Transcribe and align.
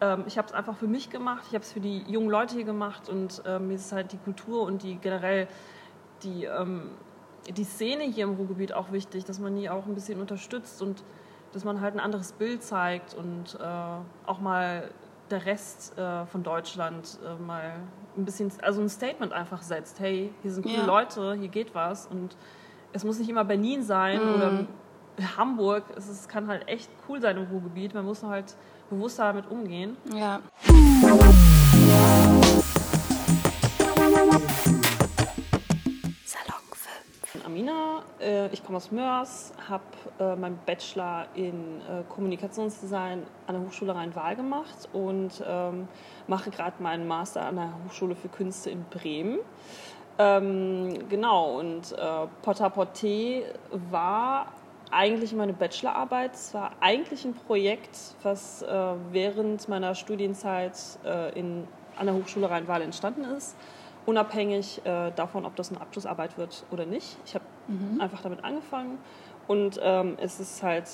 Ähm, 0.00 0.24
ich 0.26 0.38
habe 0.38 0.46
es 0.46 0.54
einfach 0.54 0.76
für 0.76 0.86
mich 0.86 1.10
gemacht, 1.10 1.44
ich 1.48 1.54
habe 1.54 1.64
es 1.64 1.72
für 1.72 1.80
die 1.80 2.02
jungen 2.06 2.30
Leute 2.30 2.54
hier 2.54 2.64
gemacht 2.64 3.08
und 3.08 3.42
ähm, 3.46 3.68
mir 3.68 3.74
ist 3.74 3.92
halt 3.92 4.12
die 4.12 4.18
Kultur 4.18 4.62
und 4.62 4.82
die 4.82 4.96
generell 4.96 5.48
die, 6.22 6.44
ähm, 6.44 6.90
die 7.48 7.64
Szene 7.64 8.04
hier 8.04 8.24
im 8.24 8.34
Ruhrgebiet 8.34 8.72
auch 8.72 8.92
wichtig, 8.92 9.24
dass 9.24 9.40
man 9.40 9.56
die 9.56 9.68
auch 9.68 9.86
ein 9.86 9.94
bisschen 9.94 10.20
unterstützt 10.20 10.82
und 10.82 11.02
dass 11.52 11.64
man 11.64 11.80
halt 11.80 11.94
ein 11.94 12.00
anderes 12.00 12.32
Bild 12.32 12.62
zeigt 12.62 13.14
und 13.14 13.58
äh, 13.60 14.26
auch 14.26 14.38
mal 14.38 14.90
der 15.30 15.46
Rest 15.46 15.98
äh, 15.98 16.26
von 16.26 16.42
Deutschland 16.42 17.18
äh, 17.24 17.42
mal 17.42 17.74
ein 18.16 18.24
bisschen, 18.24 18.52
also 18.62 18.80
ein 18.80 18.88
Statement 18.88 19.32
einfach 19.32 19.62
setzt. 19.62 19.98
Hey, 19.98 20.32
hier 20.42 20.52
sind 20.52 20.62
coole 20.62 20.76
ja. 20.76 20.86
Leute, 20.86 21.34
hier 21.34 21.48
geht 21.48 21.74
was 21.74 22.06
und 22.06 22.36
es 22.92 23.04
muss 23.04 23.18
nicht 23.18 23.28
immer 23.28 23.44
Berlin 23.44 23.82
sein 23.82 24.18
mm. 24.18 24.34
oder 24.34 24.66
Hamburg. 25.36 25.84
Es 25.96 26.08
ist, 26.08 26.28
kann 26.28 26.48
halt 26.48 26.68
echt 26.68 26.90
cool 27.08 27.20
sein 27.20 27.36
im 27.36 27.44
Ruhrgebiet. 27.44 27.94
Man 27.94 28.04
muss 28.04 28.22
halt 28.22 28.56
bewusster 28.88 29.24
damit 29.24 29.50
umgehen. 29.50 29.96
Ja. 30.14 30.40
Salon 36.24 36.62
5. 37.32 37.46
Amina, 37.46 38.02
äh, 38.20 38.48
ich 38.48 38.64
komme 38.64 38.76
aus 38.76 38.90
Mörs, 38.90 39.52
habe 39.68 39.82
äh, 40.18 40.36
meinen 40.36 40.58
Bachelor 40.66 41.26
in 41.34 41.80
äh, 41.80 42.02
Kommunikationsdesign 42.08 43.22
an 43.46 43.54
der 43.54 43.60
Hochschule 43.64 43.94
Rhein-Waal 43.94 44.36
gemacht 44.36 44.88
und 44.92 45.42
ähm, 45.46 45.88
mache 46.26 46.50
gerade 46.50 46.82
meinen 46.82 47.06
Master 47.06 47.46
an 47.46 47.56
der 47.56 47.72
Hochschule 47.84 48.14
für 48.14 48.28
Künste 48.28 48.70
in 48.70 48.84
Bremen. 48.90 49.38
Ähm, 50.18 51.08
genau, 51.08 51.60
und 51.60 51.92
äh, 51.92 52.26
Porta-Porté 52.42 53.44
war 53.90 54.46
eigentlich 54.90 55.32
meine 55.32 55.52
Bachelorarbeit. 55.52 56.34
Es 56.34 56.54
war 56.54 56.72
eigentlich 56.80 57.24
ein 57.24 57.34
Projekt, 57.34 57.96
was 58.22 58.62
äh, 58.62 58.68
während 59.10 59.68
meiner 59.68 59.94
Studienzeit 59.94 60.78
äh, 61.04 61.38
in, 61.38 61.66
an 61.96 62.06
der 62.06 62.14
Hochschule 62.14 62.50
Rhein-Waal 62.50 62.82
entstanden 62.82 63.24
ist, 63.24 63.56
unabhängig 64.06 64.80
äh, 64.84 65.10
davon, 65.14 65.44
ob 65.44 65.56
das 65.56 65.70
eine 65.70 65.80
Abschlussarbeit 65.80 66.38
wird 66.38 66.64
oder 66.70 66.86
nicht. 66.86 67.16
Ich 67.24 67.34
habe 67.34 67.44
mhm. 67.66 68.00
einfach 68.00 68.22
damit 68.22 68.44
angefangen 68.44 68.98
und 69.46 69.80
ähm, 69.82 70.16
es 70.20 70.40
ist 70.40 70.62
halt 70.62 70.86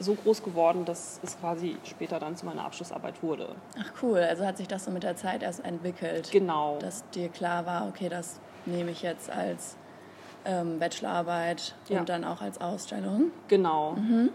so 0.00 0.14
groß 0.14 0.42
geworden, 0.42 0.84
dass 0.84 1.20
es 1.22 1.38
quasi 1.40 1.76
später 1.84 2.20
dann 2.20 2.36
zu 2.36 2.46
meiner 2.46 2.64
Abschlussarbeit 2.64 3.22
wurde. 3.22 3.54
Ach 3.78 3.92
cool, 4.02 4.18
also 4.18 4.46
hat 4.46 4.56
sich 4.56 4.68
das 4.68 4.84
so 4.84 4.90
mit 4.90 5.02
der 5.02 5.16
Zeit 5.16 5.42
erst 5.42 5.64
entwickelt. 5.64 6.30
Genau. 6.30 6.78
Dass 6.78 7.08
dir 7.10 7.28
klar 7.28 7.66
war, 7.66 7.88
okay, 7.88 8.08
das 8.08 8.38
nehme 8.66 8.90
ich 8.90 9.02
jetzt 9.02 9.30
als 9.30 9.76
ähm, 10.48 10.78
Bachelorarbeit 10.78 11.74
ja. 11.88 12.00
und 12.00 12.08
dann 12.08 12.24
auch 12.24 12.40
als 12.40 12.60
Ausstellung. 12.60 13.30
Genau. 13.46 13.92
Mhm. 13.92 14.30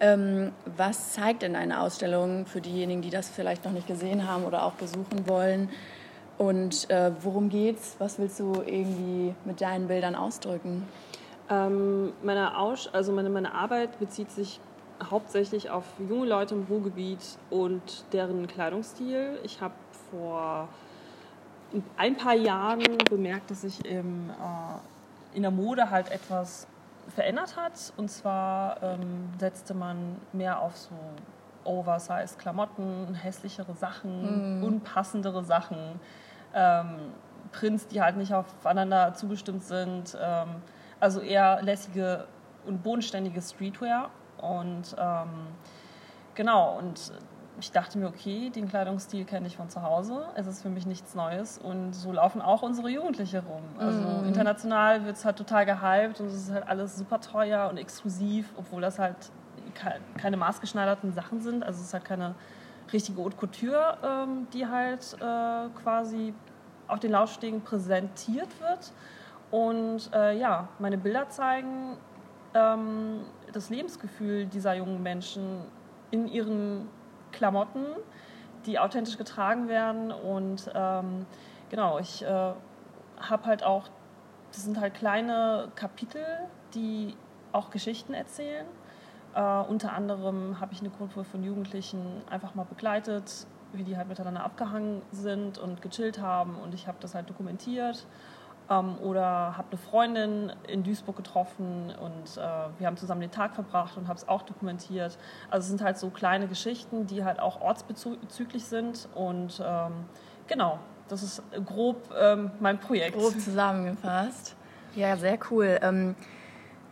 Ähm, 0.00 0.52
was 0.64 1.12
zeigt 1.12 1.42
denn 1.42 1.54
eine 1.54 1.80
Ausstellung 1.80 2.46
für 2.46 2.60
diejenigen, 2.60 3.02
die 3.02 3.10
das 3.10 3.28
vielleicht 3.28 3.64
noch 3.64 3.72
nicht 3.72 3.86
gesehen 3.86 4.26
haben 4.26 4.44
oder 4.44 4.64
auch 4.64 4.72
besuchen 4.72 5.28
wollen? 5.28 5.70
Und 6.38 6.88
äh, 6.90 7.12
worum 7.20 7.50
geht's? 7.50 7.96
Was 7.98 8.18
willst 8.18 8.40
du 8.40 8.62
irgendwie 8.64 9.34
mit 9.44 9.60
deinen 9.60 9.88
Bildern 9.88 10.14
ausdrücken? 10.14 10.88
Ähm, 11.50 12.12
meine, 12.22 12.56
Aus 12.56 12.88
also 12.92 13.12
meine, 13.12 13.28
meine 13.28 13.52
Arbeit 13.52 13.98
bezieht 13.98 14.30
sich 14.30 14.58
hauptsächlich 15.10 15.70
auf 15.70 15.84
junge 16.08 16.26
Leute 16.26 16.54
im 16.54 16.64
Ruhrgebiet 16.68 17.20
und 17.50 17.82
deren 18.12 18.46
Kleidungsstil. 18.46 19.38
Ich 19.44 19.60
habe 19.60 19.74
vor 20.10 20.68
ein 21.96 22.16
paar 22.16 22.34
Jahren 22.34 22.82
bemerkt, 23.08 23.50
dass 23.50 23.64
ich 23.64 23.84
im 23.84 24.30
äh, 24.30 24.89
in 25.34 25.42
der 25.42 25.50
Mode 25.50 25.90
halt 25.90 26.10
etwas 26.10 26.66
verändert 27.14 27.56
hat. 27.56 27.92
Und 27.96 28.10
zwar 28.10 28.82
ähm, 28.82 29.30
setzte 29.38 29.74
man 29.74 30.16
mehr 30.32 30.60
auf 30.60 30.76
so 30.76 30.94
oversized 31.64 32.38
Klamotten, 32.38 33.14
hässlichere 33.14 33.74
Sachen, 33.74 34.60
mm. 34.60 34.64
unpassendere 34.64 35.44
Sachen, 35.44 36.00
ähm, 36.54 37.12
Prints, 37.52 37.86
die 37.88 38.00
halt 38.00 38.16
nicht 38.16 38.32
aufeinander 38.32 39.14
zugestimmt 39.14 39.62
sind. 39.64 40.16
Ähm, 40.20 40.48
also 41.00 41.20
eher 41.20 41.62
lässige 41.62 42.26
und 42.66 42.82
bodenständige 42.82 43.40
Streetwear. 43.40 44.10
Und 44.38 44.94
ähm, 44.98 45.48
genau, 46.34 46.78
und 46.78 47.12
ich 47.58 47.72
dachte 47.72 47.98
mir, 47.98 48.06
okay, 48.06 48.50
den 48.50 48.68
Kleidungsstil 48.68 49.24
kenne 49.24 49.46
ich 49.46 49.56
von 49.56 49.68
zu 49.68 49.82
Hause. 49.82 50.24
Es 50.34 50.46
ist 50.46 50.62
für 50.62 50.68
mich 50.68 50.86
nichts 50.86 51.14
Neues. 51.14 51.58
Und 51.58 51.92
so 51.92 52.12
laufen 52.12 52.40
auch 52.40 52.62
unsere 52.62 52.88
Jugendliche 52.88 53.42
rum. 53.42 53.62
Also 53.78 54.00
mm. 54.00 54.28
international 54.28 55.04
wird 55.04 55.16
es 55.16 55.24
halt 55.24 55.36
total 55.36 55.66
gehypt 55.66 56.20
und 56.20 56.28
es 56.28 56.34
ist 56.34 56.52
halt 56.52 56.66
alles 56.68 56.96
super 56.96 57.20
teuer 57.20 57.68
und 57.68 57.76
exklusiv, 57.76 58.52
obwohl 58.56 58.80
das 58.80 58.98
halt 58.98 59.16
keine 60.16 60.36
maßgeschneiderten 60.36 61.12
Sachen 61.12 61.40
sind. 61.40 61.62
Also 61.62 61.80
es 61.80 61.88
ist 61.88 61.94
halt 61.94 62.04
keine 62.04 62.34
richtige 62.92 63.22
Haute 63.22 63.36
Couture, 63.36 63.98
ähm, 64.02 64.46
die 64.52 64.66
halt 64.66 65.16
äh, 65.20 65.68
quasi 65.82 66.34
auf 66.88 66.98
den 66.98 67.12
Laufstegen 67.12 67.60
präsentiert 67.62 68.48
wird. 68.60 68.92
Und 69.50 70.10
äh, 70.14 70.38
ja, 70.38 70.68
meine 70.78 70.98
Bilder 70.98 71.28
zeigen 71.28 71.96
ähm, 72.54 73.20
das 73.52 73.70
Lebensgefühl 73.70 74.46
dieser 74.46 74.74
jungen 74.74 75.02
Menschen 75.02 75.64
in 76.10 76.28
ihrem 76.28 76.88
Klamotten, 77.32 77.86
die 78.66 78.78
authentisch 78.78 79.18
getragen 79.18 79.68
werden. 79.68 80.12
Und 80.12 80.70
ähm, 80.74 81.26
genau, 81.68 81.98
ich 81.98 82.22
äh, 82.22 82.26
habe 82.26 83.44
halt 83.44 83.62
auch, 83.62 83.88
das 84.52 84.64
sind 84.64 84.80
halt 84.80 84.94
kleine 84.94 85.70
Kapitel, 85.74 86.24
die 86.74 87.16
auch 87.52 87.70
Geschichten 87.70 88.14
erzählen. 88.14 88.66
Äh, 89.34 89.40
unter 89.40 89.92
anderem 89.92 90.60
habe 90.60 90.72
ich 90.72 90.80
eine 90.80 90.90
Gruppe 90.90 91.24
von 91.24 91.42
Jugendlichen 91.42 92.22
einfach 92.28 92.54
mal 92.54 92.64
begleitet, 92.64 93.46
wie 93.72 93.84
die 93.84 93.96
halt 93.96 94.08
miteinander 94.08 94.44
abgehangen 94.44 95.02
sind 95.12 95.58
und 95.58 95.82
gechillt 95.82 96.20
haben. 96.20 96.56
Und 96.56 96.74
ich 96.74 96.88
habe 96.88 96.98
das 97.00 97.14
halt 97.14 97.30
dokumentiert 97.30 98.06
ähm, 98.70 98.96
oder 98.98 99.56
habe 99.56 99.68
eine 99.70 99.78
Freundin 99.78 100.52
in 100.68 100.82
Duisburg 100.82 101.16
getroffen 101.16 101.92
und 102.00 102.36
äh, 102.36 102.40
wir 102.78 102.86
haben 102.86 102.96
zusammen 102.96 103.20
den 103.20 103.30
Tag 103.30 103.54
verbracht 103.54 103.96
und 103.96 104.08
habe 104.08 104.18
es 104.18 104.28
auch 104.28 104.42
dokumentiert. 104.42 105.18
Also 105.50 105.64
es 105.64 105.68
sind 105.68 105.82
halt 105.82 105.98
so 105.98 106.10
kleine 106.10 106.46
Geschichten, 106.46 107.06
die 107.06 107.24
halt 107.24 107.40
auch 107.40 107.60
ortsbezüglich 107.60 108.64
sind 108.64 109.08
und 109.14 109.62
ähm, 109.64 109.92
genau, 110.46 110.78
das 111.08 111.22
ist 111.22 111.42
grob 111.66 112.08
ähm, 112.18 112.52
mein 112.60 112.78
Projekt. 112.78 113.18
Grob 113.18 113.38
zusammengefasst. 113.40 114.56
Ja, 114.94 115.16
sehr 115.16 115.38
cool. 115.50 115.78
Ähm, 115.82 116.14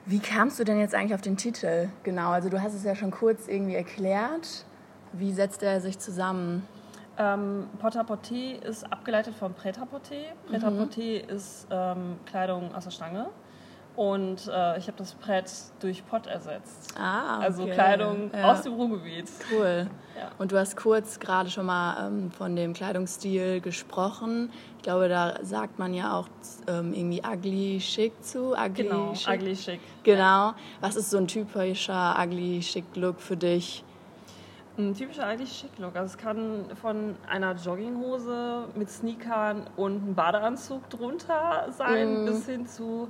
wie 0.06 0.18
kamst 0.18 0.58
du 0.58 0.64
denn 0.64 0.80
jetzt 0.80 0.94
eigentlich 0.94 1.14
auf 1.14 1.20
den 1.20 1.36
Titel? 1.36 1.88
Genau, 2.02 2.30
also 2.30 2.48
du 2.48 2.60
hast 2.60 2.74
es 2.74 2.82
ja 2.82 2.94
schon 2.94 3.10
kurz 3.10 3.46
irgendwie 3.46 3.74
erklärt. 3.74 4.64
Wie 5.12 5.32
setzt 5.32 5.62
er 5.62 5.80
sich 5.80 5.98
zusammen? 5.98 6.66
Ähm, 7.18 7.68
Porta-Porté 7.80 8.62
ist 8.64 8.90
abgeleitet 8.92 9.34
von 9.34 9.52
Prêt-à-Porter. 9.52 10.34
Prêt-à-Porter 10.48 11.24
mhm. 11.24 11.36
ist 11.36 11.66
ähm, 11.70 12.16
Kleidung 12.26 12.72
aus 12.74 12.84
der 12.84 12.92
Stange. 12.92 13.26
Und 13.96 14.46
äh, 14.46 14.78
ich 14.78 14.86
habe 14.86 14.96
das 14.96 15.14
Brett 15.14 15.50
durch 15.80 16.06
Pott 16.06 16.28
ersetzt. 16.28 16.94
Ah, 16.96 17.38
okay. 17.38 17.44
Also 17.44 17.66
Kleidung 17.66 18.30
ja. 18.32 18.44
aus 18.48 18.62
dem 18.62 18.74
Ruhrgebiet. 18.74 19.28
Cool. 19.50 19.88
Ja. 20.16 20.30
Und 20.38 20.52
du 20.52 20.56
hast 20.56 20.76
kurz 20.76 21.18
gerade 21.18 21.50
schon 21.50 21.66
mal 21.66 22.06
ähm, 22.06 22.30
von 22.30 22.54
dem 22.54 22.74
Kleidungsstil 22.74 23.60
gesprochen. 23.60 24.52
Ich 24.76 24.84
glaube, 24.84 25.08
da 25.08 25.34
sagt 25.42 25.80
man 25.80 25.94
ja 25.94 26.16
auch 26.16 26.28
ähm, 26.68 26.94
irgendwie 26.94 27.20
ugly 27.26 27.78
chic 27.80 28.12
zu. 28.22 28.52
Ugly 28.52 28.84
genau, 28.84 29.14
chic. 29.14 29.34
ugly 29.34 29.56
chic. 29.56 29.80
Genau. 30.04 30.20
Ja. 30.20 30.54
Was 30.80 30.94
ist 30.94 31.10
so 31.10 31.18
ein 31.18 31.26
typischer 31.26 32.16
ugly 32.22 32.60
chic 32.60 32.84
Look 32.94 33.20
für 33.20 33.36
dich? 33.36 33.82
Ein 34.78 34.94
typischer 34.94 35.26
eigentlich 35.26 35.52
Schick-Look. 35.52 35.96
Also 35.96 36.14
es 36.14 36.18
kann 36.18 36.66
von 36.80 37.16
einer 37.28 37.54
Jogginghose 37.54 38.68
mit 38.76 38.88
Sneakern 38.88 39.68
und 39.76 40.02
einem 40.04 40.14
Badeanzug 40.14 40.88
drunter 40.88 41.66
sein, 41.70 42.22
mm. 42.22 42.26
bis 42.26 42.46
hin 42.46 42.66
zu 42.66 43.08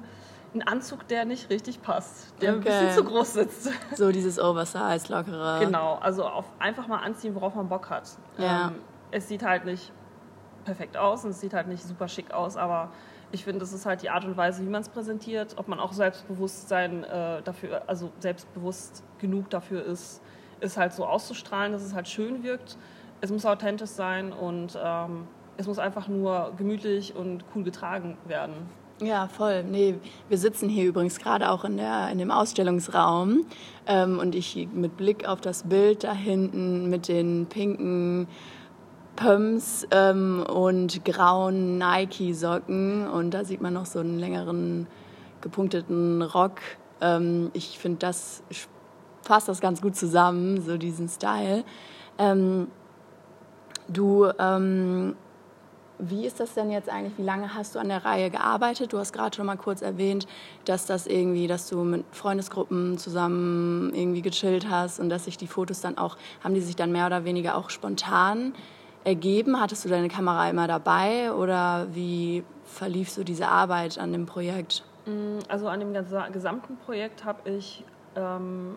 einem 0.55 0.67
Anzug, 0.67 1.07
der 1.09 1.27
nicht 1.27 1.51
richtig 1.51 1.83
passt, 1.83 2.33
der 2.41 2.57
okay. 2.57 2.71
ein 2.71 2.87
bisschen 2.87 2.97
zu 2.97 3.05
groß 3.05 3.33
sitzt. 3.35 3.71
So 3.97 4.11
dieses 4.11 4.39
Oversize, 4.39 5.13
lockere. 5.13 5.59
Genau, 5.61 5.97
also 5.97 6.25
auf 6.25 6.47
einfach 6.59 6.87
mal 6.87 7.01
anziehen, 7.01 7.35
worauf 7.35 7.55
man 7.55 7.69
Bock 7.69 7.91
hat. 7.91 8.17
Ja. 8.39 8.69
Ähm, 8.69 8.77
es 9.11 9.29
sieht 9.29 9.43
halt 9.43 9.67
nicht 9.67 9.93
perfekt 10.65 10.97
aus 10.97 11.25
und 11.25 11.31
es 11.31 11.41
sieht 11.41 11.53
halt 11.53 11.69
nicht 11.69 11.83
super 11.83 12.09
schick 12.09 12.33
aus, 12.33 12.57
aber 12.57 12.93
ich 13.31 13.45
finde, 13.45 13.61
das 13.61 13.75
ist 13.75 13.85
halt 13.85 14.01
die 14.01 14.09
Art 14.09 14.25
und 14.25 14.39
Weise, 14.39 14.65
wie 14.65 14.71
man 14.71 14.81
es 14.81 14.89
präsentiert, 14.89 15.55
ob 15.59 15.69
man 15.69 15.81
auch 15.81 15.93
Selbstbewusstsein 15.93 17.05
äh, 17.05 17.43
dafür, 17.43 17.83
also 17.87 18.11
selbstbewusst 18.21 19.03
genug 19.19 19.51
dafür 19.51 19.85
ist, 19.85 20.23
ist 20.61 20.77
halt 20.77 20.93
so 20.93 21.05
auszustrahlen, 21.05 21.73
dass 21.73 21.83
es 21.83 21.95
halt 21.95 22.09
schön 22.09 22.43
wirkt. 22.43 22.77
Es 23.21 23.31
muss 23.31 23.45
authentisch 23.45 23.91
sein 23.91 24.33
und 24.33 24.79
ähm, 24.83 25.27
es 25.57 25.67
muss 25.67 25.79
einfach 25.79 26.09
nur 26.09 26.53
gemütlich 26.57 27.15
und 27.17 27.45
cool 27.55 27.65
getragen 27.65 28.17
werden. 28.27 28.55
Ja, 29.01 29.29
voll. 29.29 29.63
Nee, 29.63 29.95
wir 30.29 30.39
sitzen 30.39 30.69
hier 30.69 30.87
übrigens 30.87 31.19
gerade 31.19 31.51
auch 31.51 31.65
in, 31.65 31.77
der, 31.77 32.11
in 32.11 32.19
dem 32.19 32.33
Ausstellungsraum 32.33 33.47
ähm, 33.87 34.19
und 34.19 34.35
ich 34.35 34.69
mit 34.73 34.97
Blick 34.97 35.29
auf 35.29 35.41
das 35.41 35.65
Bild 35.65 36.03
da 36.03 36.13
hinten 36.13 36.91
mit 36.91 37.07
den 37.07 37.47
pinken 37.47 38.27
Pumps 39.15 39.87
ähm, 39.93 40.45
und 40.49 41.05
grauen 41.05 41.79
Nike-Socken 41.79 43.09
und 43.09 43.33
da 43.33 43.45
sieht 43.45 43.61
man 43.61 43.75
noch 43.75 43.87
so 43.87 44.01
einen 44.01 44.19
längeren 44.19 44.87
gepunkteten 45.41 46.23
Rock. 46.23 46.61
Ähm, 47.01 47.51
ich 47.53 47.79
finde, 47.79 47.99
das 47.99 48.43
passt 49.29 49.49
das 49.49 49.61
ganz 49.61 49.81
gut 49.81 49.95
zusammen, 49.95 50.61
so 50.63 50.77
diesen 50.77 51.09
Style. 51.09 51.63
Ähm, 52.19 52.69
Du, 53.89 54.31
ähm, 54.39 55.17
wie 55.99 56.27
ist 56.27 56.39
das 56.41 56.53
denn 56.55 56.71
jetzt 56.71 56.91
eigentlich? 56.91 57.17
Wie 57.17 57.23
lange 57.23 57.55
hast 57.55 57.75
du 57.75 57.79
an 57.79 57.89
der 57.89 58.05
Reihe 58.05 58.31
gearbeitet? 58.31 58.93
Du 58.93 58.99
hast 58.99 59.13
gerade 59.13 59.35
schon 59.35 59.47
mal 59.47 59.57
kurz 59.57 59.81
erwähnt, 59.81 60.29
dass 60.67 60.85
das 60.85 61.07
irgendwie, 61.07 61.47
dass 61.47 61.69
du 61.69 61.83
mit 61.83 62.05
Freundesgruppen 62.13 62.99
zusammen 62.99 63.95
irgendwie 63.95 64.21
gechillt 64.21 64.69
hast 64.69 65.01
und 65.01 65.09
dass 65.09 65.25
sich 65.25 65.39
die 65.39 65.47
Fotos 65.47 65.81
dann 65.81 65.97
auch, 65.97 66.19
haben 66.45 66.55
die 66.55 66.61
sich 66.61 66.77
dann 66.77 66.93
mehr 66.93 67.07
oder 67.07 67.25
weniger 67.25 67.57
auch 67.57 67.71
spontan 67.71 68.53
ergeben? 69.05 69.59
Hattest 69.59 69.87
du 69.87 69.89
deine 69.89 70.09
Kamera 70.09 70.51
immer 70.51 70.69
dabei 70.69 71.33
oder 71.33 71.87
wie 71.93 72.45
verlief 72.65 73.09
so 73.09 73.25
diese 73.25 73.49
Arbeit 73.49 73.99
an 73.99 74.13
dem 74.13 74.27
Projekt? 74.27 74.85
Mm, 75.07 75.39
also 75.49 75.69
an 75.69 75.81
dem 75.81 75.95
gesamten 76.31 76.77
Projekt 76.77 77.25
habe 77.25 77.49
ich 77.49 77.85
ähm, 78.17 78.77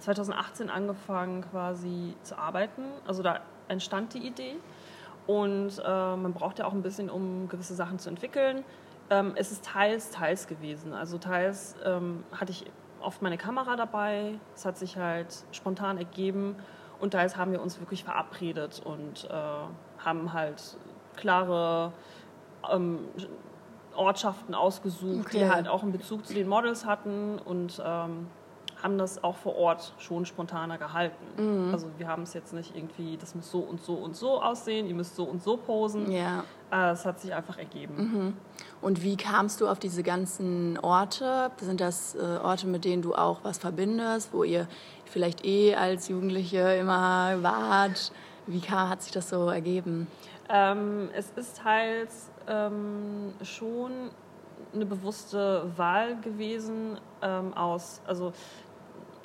2018 0.00 0.70
angefangen 0.70 1.42
quasi 1.50 2.14
zu 2.22 2.38
arbeiten. 2.38 2.84
Also 3.06 3.22
da 3.22 3.40
entstand 3.68 4.14
die 4.14 4.26
Idee 4.26 4.56
und 5.26 5.78
äh, 5.84 6.16
man 6.16 6.32
braucht 6.32 6.58
ja 6.58 6.64
auch 6.64 6.72
ein 6.72 6.82
bisschen, 6.82 7.10
um 7.10 7.48
gewisse 7.48 7.74
Sachen 7.74 7.98
zu 7.98 8.08
entwickeln. 8.08 8.64
Ähm, 9.10 9.32
es 9.36 9.52
ist 9.52 9.64
teils, 9.64 10.10
teils 10.10 10.46
gewesen. 10.46 10.92
Also 10.92 11.18
teils 11.18 11.76
ähm, 11.84 12.24
hatte 12.32 12.52
ich 12.52 12.64
oft 13.00 13.22
meine 13.22 13.38
Kamera 13.38 13.76
dabei. 13.76 14.38
Es 14.54 14.64
hat 14.64 14.76
sich 14.78 14.96
halt 14.96 15.44
spontan 15.52 15.98
ergeben 15.98 16.56
und 17.00 17.12
teils 17.12 17.36
haben 17.36 17.52
wir 17.52 17.62
uns 17.62 17.78
wirklich 17.80 18.04
verabredet 18.04 18.82
und 18.84 19.28
äh, 19.30 20.04
haben 20.04 20.32
halt 20.32 20.76
klare 21.16 21.92
ähm, 22.70 23.00
Ortschaften 23.94 24.54
ausgesucht, 24.54 25.26
okay. 25.26 25.38
die 25.38 25.50
halt 25.50 25.68
auch 25.68 25.82
einen 25.82 25.92
Bezug 25.92 26.26
zu 26.26 26.34
den 26.34 26.48
Models 26.48 26.86
hatten 26.86 27.38
und 27.38 27.82
ähm, 27.84 28.28
haben 28.82 28.98
das 28.98 29.22
auch 29.24 29.36
vor 29.36 29.56
Ort 29.56 29.92
schon 29.98 30.24
spontaner 30.24 30.78
gehalten. 30.78 31.24
Mhm. 31.36 31.72
Also 31.72 31.88
wir 31.98 32.06
haben 32.06 32.22
es 32.22 32.34
jetzt 32.34 32.52
nicht 32.52 32.76
irgendwie, 32.76 33.16
das 33.16 33.34
muss 33.34 33.50
so 33.50 33.60
und 33.60 33.82
so 33.82 33.94
und 33.94 34.16
so 34.16 34.40
aussehen, 34.40 34.86
ihr 34.86 34.94
müsst 34.94 35.16
so 35.16 35.24
und 35.24 35.42
so 35.42 35.56
posen. 35.56 36.10
Ja. 36.10 36.44
Äh, 36.70 36.92
es 36.92 37.04
hat 37.04 37.20
sich 37.20 37.34
einfach 37.34 37.58
ergeben. 37.58 37.94
Mhm. 37.96 38.36
Und 38.80 39.02
wie 39.02 39.16
kamst 39.16 39.60
du 39.60 39.68
auf 39.68 39.78
diese 39.78 40.02
ganzen 40.02 40.78
Orte? 40.78 41.50
Sind 41.60 41.80
das 41.80 42.14
äh, 42.14 42.18
Orte, 42.42 42.66
mit 42.66 42.84
denen 42.84 43.02
du 43.02 43.14
auch 43.14 43.40
was 43.42 43.58
verbindest, 43.58 44.32
wo 44.32 44.44
ihr 44.44 44.68
vielleicht 45.06 45.44
eh 45.44 45.74
als 45.74 46.08
Jugendliche 46.08 46.74
immer 46.76 47.42
wart? 47.42 48.12
Wie 48.46 48.60
kam, 48.60 48.88
hat 48.88 49.02
sich 49.02 49.12
das 49.12 49.28
so 49.28 49.48
ergeben? 49.48 50.06
Ähm, 50.48 51.10
es 51.14 51.30
ist 51.36 51.58
teils 51.58 52.30
ähm, 52.46 53.34
schon 53.42 54.10
eine 54.74 54.86
bewusste 54.86 55.70
Wahl 55.76 56.16
gewesen 56.20 56.98
ähm, 57.22 57.54
aus, 57.54 58.00
also 58.06 58.32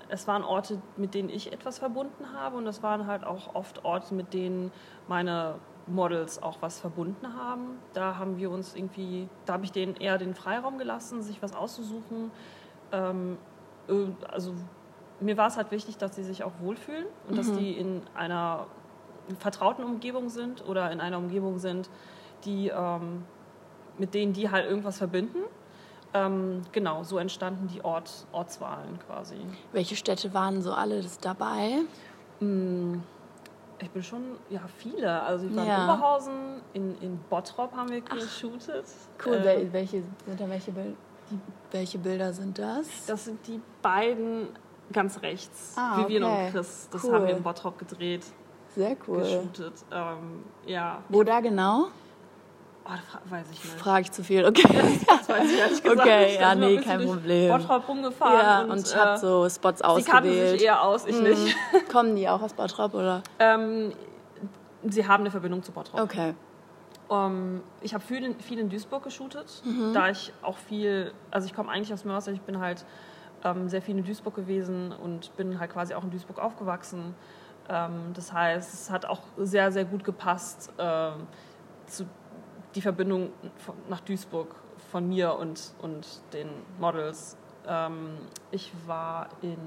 es 0.09 0.27
waren 0.27 0.43
Orte, 0.43 0.81
mit 0.97 1.13
denen 1.13 1.29
ich 1.29 1.51
etwas 1.51 1.79
verbunden 1.79 2.33
habe 2.33 2.57
und 2.57 2.67
es 2.67 2.83
waren 2.83 3.07
halt 3.07 3.23
auch 3.23 3.55
oft 3.55 3.83
Orte, 3.85 4.13
mit 4.13 4.33
denen 4.33 4.71
meine 5.07 5.55
Models 5.87 6.41
auch 6.41 6.61
was 6.61 6.79
verbunden 6.79 7.35
haben. 7.35 7.79
Da 7.93 8.17
haben 8.17 8.37
wir 8.37 8.51
uns 8.51 8.75
irgendwie, 8.75 9.27
da 9.45 9.53
habe 9.53 9.65
ich 9.65 9.71
denen 9.71 9.95
eher 9.95 10.17
den 10.17 10.33
Freiraum 10.35 10.77
gelassen, 10.77 11.21
sich 11.21 11.41
was 11.41 11.55
auszusuchen. 11.55 12.31
Ähm, 12.91 13.37
äh, 13.87 14.07
also 14.29 14.53
mir 15.19 15.37
war 15.37 15.47
es 15.47 15.57
halt 15.57 15.71
wichtig, 15.71 15.97
dass 15.97 16.15
sie 16.15 16.23
sich 16.23 16.43
auch 16.43 16.53
wohlfühlen 16.59 17.05
und 17.27 17.33
mhm. 17.33 17.37
dass 17.37 17.51
die 17.53 17.71
in 17.71 18.01
einer 18.15 18.67
vertrauten 19.39 19.83
Umgebung 19.83 20.29
sind 20.29 20.67
oder 20.67 20.91
in 20.91 20.99
einer 20.99 21.17
Umgebung 21.17 21.57
sind, 21.57 21.89
die 22.45 22.69
ähm, 22.69 23.23
mit 23.97 24.13
denen 24.13 24.33
die 24.33 24.49
halt 24.49 24.67
irgendwas 24.67 24.97
verbinden. 24.97 25.39
Ähm, 26.13 26.61
genau, 26.71 27.03
so 27.03 27.17
entstanden 27.17 27.67
die 27.67 27.83
Ort, 27.83 28.27
Ortswahlen 28.31 28.99
quasi. 29.07 29.35
Welche 29.71 29.95
Städte 29.95 30.33
waren 30.33 30.61
so 30.61 30.73
alles 30.73 31.17
dabei? 31.19 31.79
Hm, 32.39 33.01
ich 33.79 33.89
bin 33.89 34.03
schon, 34.03 34.21
ja, 34.49 34.61
viele. 34.77 35.21
Also 35.23 35.47
ich 35.47 35.55
war 35.55 35.65
ja. 35.65 35.77
in 35.77 35.89
Oberhausen, 35.89 36.61
in, 36.73 37.01
in 37.01 37.19
Bottrop 37.29 37.75
haben 37.75 37.89
wir 37.89 38.01
geshootet. 38.01 38.85
Cool, 39.25 39.41
ähm, 39.45 39.73
welche 39.73 40.03
sind 40.25 40.39
da 40.39 40.49
welche 40.49 40.71
Bilder? 40.71 40.95
welche 41.71 41.97
Bilder 41.97 42.33
sind 42.33 42.59
das? 42.59 43.05
Das 43.07 43.25
sind 43.25 43.45
die 43.47 43.59
beiden 43.81 44.47
ganz 44.91 45.21
rechts. 45.21 45.73
Ah, 45.75 45.97
Vivian 45.97 46.23
okay. 46.23 46.45
und 46.45 46.51
Chris. 46.51 46.87
Das 46.91 47.03
cool. 47.03 47.13
haben 47.13 47.27
wir 47.27 47.35
in 47.35 47.43
Bottrop 47.43 47.77
gedreht. 47.77 48.25
Sehr 48.75 48.95
cool. 49.07 49.19
Geshootet. 49.19 49.73
Ähm, 49.91 50.43
ja. 50.65 51.03
Wo 51.09 51.23
da 51.23 51.39
genau? 51.39 51.87
Oh, 52.85 52.89
das 52.91 53.31
weiß 53.31 53.45
ich 53.51 53.63
nicht. 53.63 53.79
Frage 53.79 54.01
ich 54.01 54.11
zu 54.11 54.23
viel, 54.23 54.45
okay. 54.45 54.63
Das 55.07 55.29
weiß 55.29 55.51
ich 55.51 55.57
ehrlich 55.57 55.83
gesagt 55.83 56.01
Okay, 56.01 56.25
nicht. 56.25 56.39
ja, 56.39 56.55
nee, 56.55 56.77
kein 56.77 57.05
Problem. 57.05 57.49
Bottrop 57.51 57.87
rumgefahren. 57.87 58.39
Ja, 58.39 58.61
und, 58.63 58.71
und 58.71 58.95
äh, 58.95 59.17
so 59.17 59.47
Spots 59.49 59.79
sie 59.79 59.85
ausgewählt. 59.85 60.05
Sie 60.05 60.11
kannten 60.11 60.49
sich 60.49 60.63
eher 60.63 60.81
aus, 60.81 61.05
ich 61.05 61.15
mhm. 61.15 61.23
nicht. 61.23 61.55
Kommen 61.91 62.15
die 62.15 62.27
auch 62.27 62.41
aus 62.41 62.53
Bottrop, 62.53 62.93
oder? 62.93 63.23
Ähm, 63.39 63.93
sie 64.83 65.07
haben 65.07 65.21
eine 65.21 65.31
Verbindung 65.31 65.63
zu 65.63 65.71
Bottrop. 65.71 66.01
Okay. 66.01 66.35
Um, 67.07 67.17
ähm, 67.17 67.63
ich 67.81 67.93
habe 67.93 68.03
viel, 68.03 68.35
viel 68.39 68.59
in 68.59 68.69
Duisburg 68.69 69.03
geshootet, 69.03 69.61
mhm. 69.63 69.93
da 69.93 70.09
ich 70.09 70.33
auch 70.41 70.57
viel, 70.57 71.13
also 71.31 71.45
ich 71.45 71.53
komme 71.53 71.69
eigentlich 71.69 71.93
aus 71.93 72.05
Mörser, 72.05 72.31
ich 72.31 72.41
bin 72.41 72.59
halt 72.59 72.85
ähm, 73.43 73.69
sehr 73.69 73.81
viel 73.81 73.97
in 73.97 74.03
Duisburg 74.03 74.35
gewesen 74.35 74.91
und 74.91 75.35
bin 75.37 75.59
halt 75.59 75.71
quasi 75.71 75.93
auch 75.93 76.03
in 76.03 76.11
Duisburg 76.11 76.39
aufgewachsen. 76.39 77.13
Ähm, 77.69 78.11
das 78.13 78.33
heißt, 78.33 78.73
es 78.73 78.89
hat 78.89 79.05
auch 79.05 79.21
sehr, 79.37 79.71
sehr 79.71 79.85
gut 79.85 80.03
gepasst 80.03 80.71
ähm, 80.77 81.27
zu 81.85 82.05
die 82.75 82.81
Verbindung 82.81 83.29
nach 83.89 84.01
Duisburg 84.01 84.55
von 84.91 85.07
mir 85.07 85.35
und, 85.35 85.73
und 85.81 86.05
den 86.33 86.49
Models. 86.79 87.37
Ähm, 87.67 88.17
ich 88.51 88.71
war 88.85 89.29
in 89.41 89.57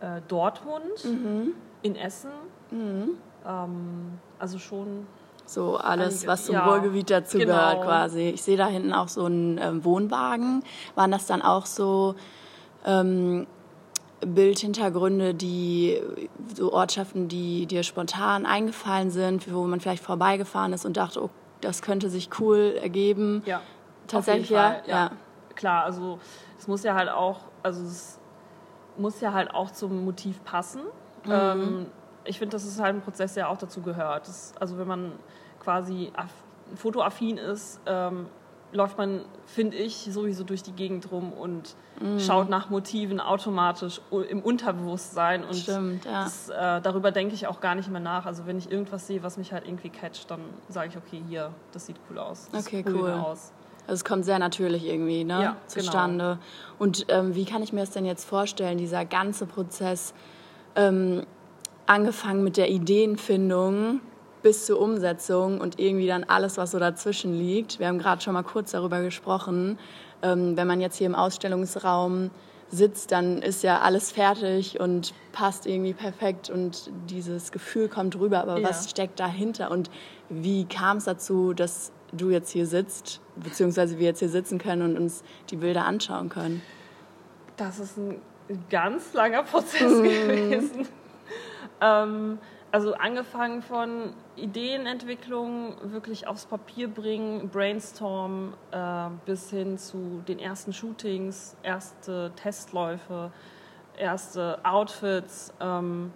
äh, 0.00 0.20
Dortmund, 0.28 1.04
mhm. 1.04 1.54
in 1.82 1.96
Essen, 1.96 2.30
mhm. 2.70 3.10
ähm, 3.46 4.18
also 4.38 4.58
schon. 4.58 5.06
So 5.46 5.76
alles, 5.76 6.14
einige, 6.14 6.26
was 6.28 6.44
zum 6.46 6.54
ja, 6.54 6.64
Ruhrgebiet 6.64 7.10
dazu 7.10 7.36
genau. 7.36 7.52
gehört 7.52 7.82
quasi. 7.82 8.30
Ich 8.30 8.42
sehe 8.42 8.56
da 8.56 8.66
hinten 8.66 8.94
auch 8.94 9.08
so 9.08 9.26
einen 9.26 9.58
ähm, 9.58 9.84
Wohnwagen. 9.84 10.62
Waren 10.94 11.10
das 11.10 11.26
dann 11.26 11.42
auch 11.42 11.66
so 11.66 12.14
ähm, 12.86 13.46
Bildhintergründe, 14.20 15.34
die 15.34 16.00
so 16.54 16.72
Ortschaften, 16.72 17.28
die 17.28 17.66
dir 17.66 17.82
spontan 17.82 18.46
eingefallen 18.46 19.10
sind, 19.10 19.52
wo 19.52 19.64
man 19.64 19.80
vielleicht 19.80 20.02
vorbeigefahren 20.02 20.72
ist 20.72 20.86
und 20.86 20.96
dachte, 20.96 21.22
oh, 21.22 21.30
das 21.64 21.82
könnte 21.82 22.08
sich 22.08 22.28
cool 22.40 22.78
ergeben. 22.80 23.42
Ja. 23.46 23.60
Tatsächlich, 24.06 24.50
ja, 24.50 24.76
ja. 24.86 24.94
ja. 24.94 25.10
Klar, 25.54 25.84
also 25.84 26.18
es 26.58 26.68
muss 26.68 26.82
ja 26.82 26.94
halt 26.94 27.08
auch, 27.08 27.40
also 27.62 27.82
es 27.82 28.18
muss 28.96 29.20
ja 29.20 29.32
halt 29.32 29.52
auch 29.54 29.70
zum 29.70 30.04
Motiv 30.04 30.42
passen. 30.44 30.82
Mhm. 31.24 31.32
Ähm, 31.32 31.86
ich 32.24 32.38
finde, 32.38 32.52
dass 32.54 32.64
es 32.64 32.80
halt 32.80 32.96
ein 32.96 33.02
Prozess, 33.02 33.34
der 33.34 33.48
auch 33.48 33.56
dazu 33.56 33.82
gehört. 33.82 34.28
Das, 34.28 34.54
also 34.60 34.78
wenn 34.78 34.86
man 34.86 35.12
quasi 35.60 36.12
fotoaffin 36.76 37.38
ist, 37.38 37.80
ähm, 37.86 38.26
läuft 38.74 38.98
man, 38.98 39.22
finde 39.46 39.76
ich, 39.76 40.08
sowieso 40.10 40.44
durch 40.44 40.62
die 40.62 40.72
Gegend 40.72 41.10
rum 41.10 41.32
und 41.32 41.76
mm. 42.00 42.18
schaut 42.18 42.50
nach 42.50 42.70
Motiven 42.70 43.20
automatisch 43.20 44.00
im 44.28 44.40
Unterbewusstsein. 44.40 45.44
Und 45.44 45.54
Stimmt, 45.54 46.04
ja. 46.04 46.24
das, 46.24 46.50
äh, 46.50 46.80
darüber 46.82 47.12
denke 47.12 47.34
ich 47.34 47.46
auch 47.46 47.60
gar 47.60 47.76
nicht 47.76 47.88
mehr 47.88 48.00
nach. 48.00 48.26
Also 48.26 48.46
wenn 48.46 48.58
ich 48.58 48.70
irgendwas 48.70 49.06
sehe, 49.06 49.22
was 49.22 49.38
mich 49.38 49.52
halt 49.52 49.66
irgendwie 49.66 49.90
catcht, 49.90 50.30
dann 50.30 50.40
sage 50.68 50.88
ich, 50.88 50.96
okay, 50.96 51.22
hier, 51.28 51.52
das 51.72 51.86
sieht 51.86 51.96
cool 52.10 52.18
aus. 52.18 52.48
Das 52.50 52.66
okay, 52.66 52.84
cool. 52.88 53.12
Aus. 53.12 53.52
Also 53.86 53.94
es 53.94 54.04
kommt 54.04 54.24
sehr 54.24 54.38
natürlich 54.38 54.86
irgendwie 54.86 55.24
ne, 55.24 55.40
ja, 55.40 55.56
zustande. 55.68 56.24
Genau. 56.24 56.42
Und 56.78 57.06
ähm, 57.08 57.34
wie 57.34 57.44
kann 57.44 57.62
ich 57.62 57.72
mir 57.72 57.80
das 57.80 57.90
denn 57.90 58.04
jetzt 58.04 58.24
vorstellen, 58.24 58.78
dieser 58.78 59.04
ganze 59.04 59.46
Prozess, 59.46 60.14
ähm, 60.74 61.24
angefangen 61.86 62.42
mit 62.42 62.56
der 62.56 62.70
Ideenfindung, 62.70 64.00
bis 64.44 64.66
zur 64.66 64.78
Umsetzung 64.78 65.58
und 65.58 65.80
irgendwie 65.80 66.06
dann 66.06 66.22
alles, 66.22 66.58
was 66.58 66.72
so 66.72 66.78
dazwischen 66.78 67.32
liegt. 67.32 67.78
Wir 67.78 67.88
haben 67.88 67.98
gerade 67.98 68.20
schon 68.20 68.34
mal 68.34 68.42
kurz 68.42 68.72
darüber 68.72 69.00
gesprochen. 69.00 69.78
Ähm, 70.22 70.56
wenn 70.56 70.68
man 70.68 70.82
jetzt 70.82 70.98
hier 70.98 71.06
im 71.06 71.14
Ausstellungsraum 71.14 72.30
sitzt, 72.68 73.10
dann 73.10 73.40
ist 73.40 73.62
ja 73.62 73.80
alles 73.80 74.12
fertig 74.12 74.78
und 74.78 75.14
passt 75.32 75.66
irgendwie 75.66 75.94
perfekt 75.94 76.50
und 76.50 76.90
dieses 77.08 77.52
Gefühl 77.52 77.88
kommt 77.88 78.18
rüber. 78.20 78.42
Aber 78.42 78.58
ja. 78.58 78.68
was 78.68 78.90
steckt 78.90 79.18
dahinter 79.18 79.70
und 79.70 79.90
wie 80.28 80.66
kam 80.66 80.98
es 80.98 81.04
dazu, 81.04 81.54
dass 81.54 81.90
du 82.12 82.28
jetzt 82.28 82.50
hier 82.50 82.66
sitzt, 82.66 83.22
beziehungsweise 83.36 83.98
wir 83.98 84.08
jetzt 84.08 84.18
hier 84.18 84.28
sitzen 84.28 84.58
können 84.58 84.82
und 84.82 84.98
uns 84.98 85.24
die 85.48 85.56
Bilder 85.56 85.86
anschauen 85.86 86.28
können? 86.28 86.60
Das 87.56 87.78
ist 87.78 87.96
ein 87.96 88.20
ganz 88.68 89.14
langer 89.14 89.42
Prozess 89.44 89.90
mhm. 89.90 90.02
gewesen. 90.02 90.88
Ähm, 91.80 92.38
also 92.74 92.94
angefangen 92.94 93.62
von 93.62 94.14
Ideenentwicklung, 94.34 95.76
wirklich 95.92 96.26
aufs 96.26 96.44
Papier 96.44 96.88
bringen, 96.88 97.48
Brainstorm, 97.48 98.54
äh, 98.72 99.10
bis 99.24 99.50
hin 99.50 99.78
zu 99.78 100.24
den 100.26 100.40
ersten 100.40 100.72
Shootings, 100.72 101.56
erste 101.62 102.32
Testläufe, 102.34 103.30
erste 103.96 104.58
Outfits. 104.64 105.54
Ähm, 105.60 106.12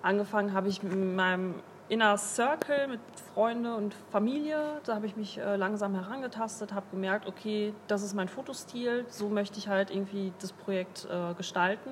angefangen 0.00 0.52
habe 0.52 0.68
ich 0.68 0.80
mit 0.84 0.94
meinem 1.16 1.56
Inner 1.88 2.16
Circle, 2.18 2.86
mit 2.86 3.00
Freunde 3.34 3.74
und 3.74 3.92
Familie. 4.12 4.80
Da 4.84 4.94
habe 4.94 5.06
ich 5.06 5.16
mich 5.16 5.38
äh, 5.38 5.56
langsam 5.56 5.96
herangetastet, 5.96 6.72
habe 6.72 6.86
gemerkt, 6.92 7.26
okay, 7.26 7.74
das 7.88 8.04
ist 8.04 8.14
mein 8.14 8.28
Fotostil, 8.28 9.06
so 9.08 9.28
möchte 9.28 9.58
ich 9.58 9.66
halt 9.66 9.90
irgendwie 9.90 10.32
das 10.38 10.52
Projekt 10.52 11.08
äh, 11.10 11.34
gestalten 11.34 11.90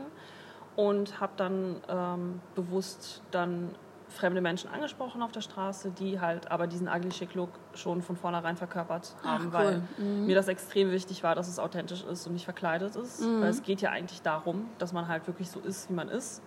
und 0.76 1.20
habe 1.20 1.32
dann 1.36 1.82
ähm, 1.88 2.40
bewusst 2.54 3.22
dann 3.32 3.74
fremde 4.08 4.40
Menschen 4.40 4.70
angesprochen 4.70 5.22
auf 5.22 5.32
der 5.32 5.40
Straße, 5.42 5.90
die 5.90 6.20
halt 6.20 6.50
aber 6.50 6.66
diesen 6.66 6.88
Ugly 6.88 7.10
Chic 7.10 7.34
Look 7.34 7.50
schon 7.74 8.00
von 8.02 8.16
vornherein 8.16 8.56
verkörpert 8.56 9.14
haben, 9.22 9.28
Ach, 9.40 9.44
cool. 9.46 9.52
weil 9.52 9.82
Mhm. 9.98 10.26
mir 10.26 10.34
das 10.34 10.48
extrem 10.48 10.90
wichtig 10.90 11.22
war, 11.22 11.34
dass 11.34 11.48
es 11.48 11.58
authentisch 11.58 12.02
ist 12.04 12.26
und 12.26 12.32
nicht 12.32 12.44
verkleidet 12.44 12.96
ist. 12.96 13.20
Mhm. 13.20 13.42
Weil 13.42 13.50
es 13.50 13.62
geht 13.62 13.80
ja 13.80 13.90
eigentlich 13.90 14.22
darum, 14.22 14.68
dass 14.78 14.92
man 14.92 15.08
halt 15.08 15.26
wirklich 15.26 15.50
so 15.50 15.60
ist, 15.60 15.90
wie 15.90 15.94
man 15.94 16.08
ist 16.08 16.42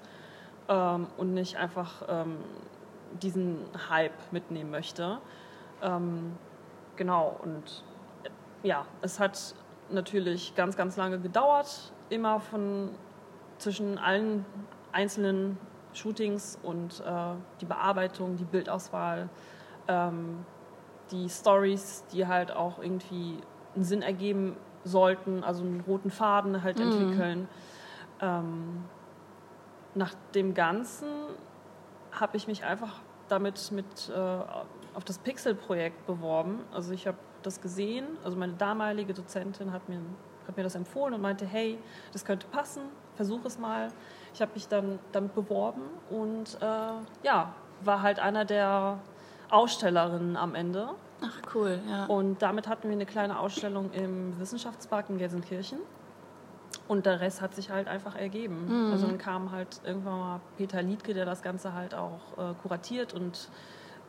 ähm, 0.69 1.07
und 1.17 1.33
nicht 1.33 1.57
einfach 1.57 2.01
ähm, 2.07 2.37
diesen 3.21 3.59
Hype 3.89 4.31
mitnehmen 4.31 4.71
möchte. 4.71 5.19
Ähm, 5.81 6.33
genau, 6.95 7.39
und 7.43 7.83
äh, 8.23 8.67
ja, 8.67 8.85
es 9.01 9.19
hat 9.19 9.53
natürlich 9.89 10.55
ganz, 10.55 10.75
ganz 10.77 10.97
lange 10.97 11.19
gedauert, 11.19 11.91
immer 12.09 12.39
von 12.39 12.89
zwischen 13.59 13.97
allen 13.99 14.45
einzelnen 14.93 15.57
Shootings 15.93 16.57
und 16.63 17.01
äh, 17.01 17.35
die 17.59 17.65
Bearbeitung, 17.65 18.37
die 18.37 18.43
Bildauswahl, 18.45 19.29
ähm, 19.87 20.45
die 21.11 21.29
Stories, 21.29 22.03
die 22.11 22.27
halt 22.27 22.51
auch 22.51 22.79
irgendwie 22.79 23.37
einen 23.75 23.83
Sinn 23.83 24.01
ergeben 24.01 24.55
sollten, 24.83 25.43
also 25.43 25.63
einen 25.63 25.81
roten 25.81 26.11
Faden 26.11 26.63
halt 26.63 26.77
Mhm. 26.77 26.83
entwickeln. 26.83 27.47
Ähm, 28.21 28.83
nach 29.93 30.13
dem 30.33 30.53
Ganzen 30.53 31.07
habe 32.11 32.37
ich 32.37 32.47
mich 32.47 32.63
einfach 32.63 33.01
damit 33.27 33.71
mit 33.71 34.09
äh, 34.09 34.19
auf 34.93 35.03
das 35.05 35.17
Pixel-Projekt 35.19 36.05
beworben. 36.05 36.59
Also 36.73 36.93
ich 36.93 37.07
habe 37.07 37.17
das 37.43 37.61
gesehen, 37.61 38.05
also 38.23 38.37
meine 38.37 38.53
damalige 38.53 39.13
Dozentin 39.13 39.71
hat 39.71 39.87
mir, 39.89 39.99
hat 40.47 40.57
mir 40.57 40.63
das 40.63 40.75
empfohlen 40.75 41.13
und 41.13 41.21
meinte, 41.21 41.45
hey, 41.45 41.77
das 42.11 42.25
könnte 42.25 42.47
passen, 42.47 42.83
versuch 43.21 43.45
es 43.45 43.59
mal. 43.59 43.89
Ich 44.33 44.41
habe 44.41 44.51
mich 44.55 44.67
dann 44.67 44.97
damit 45.11 45.35
beworben 45.35 45.83
und 46.09 46.57
äh, 46.59 46.65
ja, 47.23 47.53
war 47.83 48.01
halt 48.01 48.19
einer 48.19 48.45
der 48.45 48.97
Ausstellerinnen 49.51 50.35
am 50.37 50.55
Ende. 50.55 50.89
Ach 51.21 51.53
cool, 51.53 51.79
ja. 51.87 52.05
Und 52.05 52.41
damit 52.41 52.67
hatten 52.67 52.87
wir 52.87 52.93
eine 52.93 53.05
kleine 53.05 53.37
Ausstellung 53.37 53.91
im 53.91 54.39
Wissenschaftspark 54.39 55.09
in 55.09 55.19
Gelsenkirchen. 55.19 55.77
Und 56.87 57.05
der 57.05 57.19
Rest 57.19 57.41
hat 57.41 57.53
sich 57.53 57.69
halt 57.69 57.87
einfach 57.87 58.15
ergeben. 58.15 58.87
Mhm. 58.87 58.91
Also 58.91 59.05
dann 59.05 59.19
kam 59.19 59.51
halt 59.51 59.81
irgendwann 59.83 60.19
mal 60.19 60.41
Peter 60.57 60.81
Liedke, 60.81 61.13
der 61.13 61.25
das 61.25 61.43
Ganze 61.43 61.73
halt 61.73 61.93
auch 61.93 62.37
äh, 62.37 62.53
kuratiert 62.63 63.13
und 63.13 63.49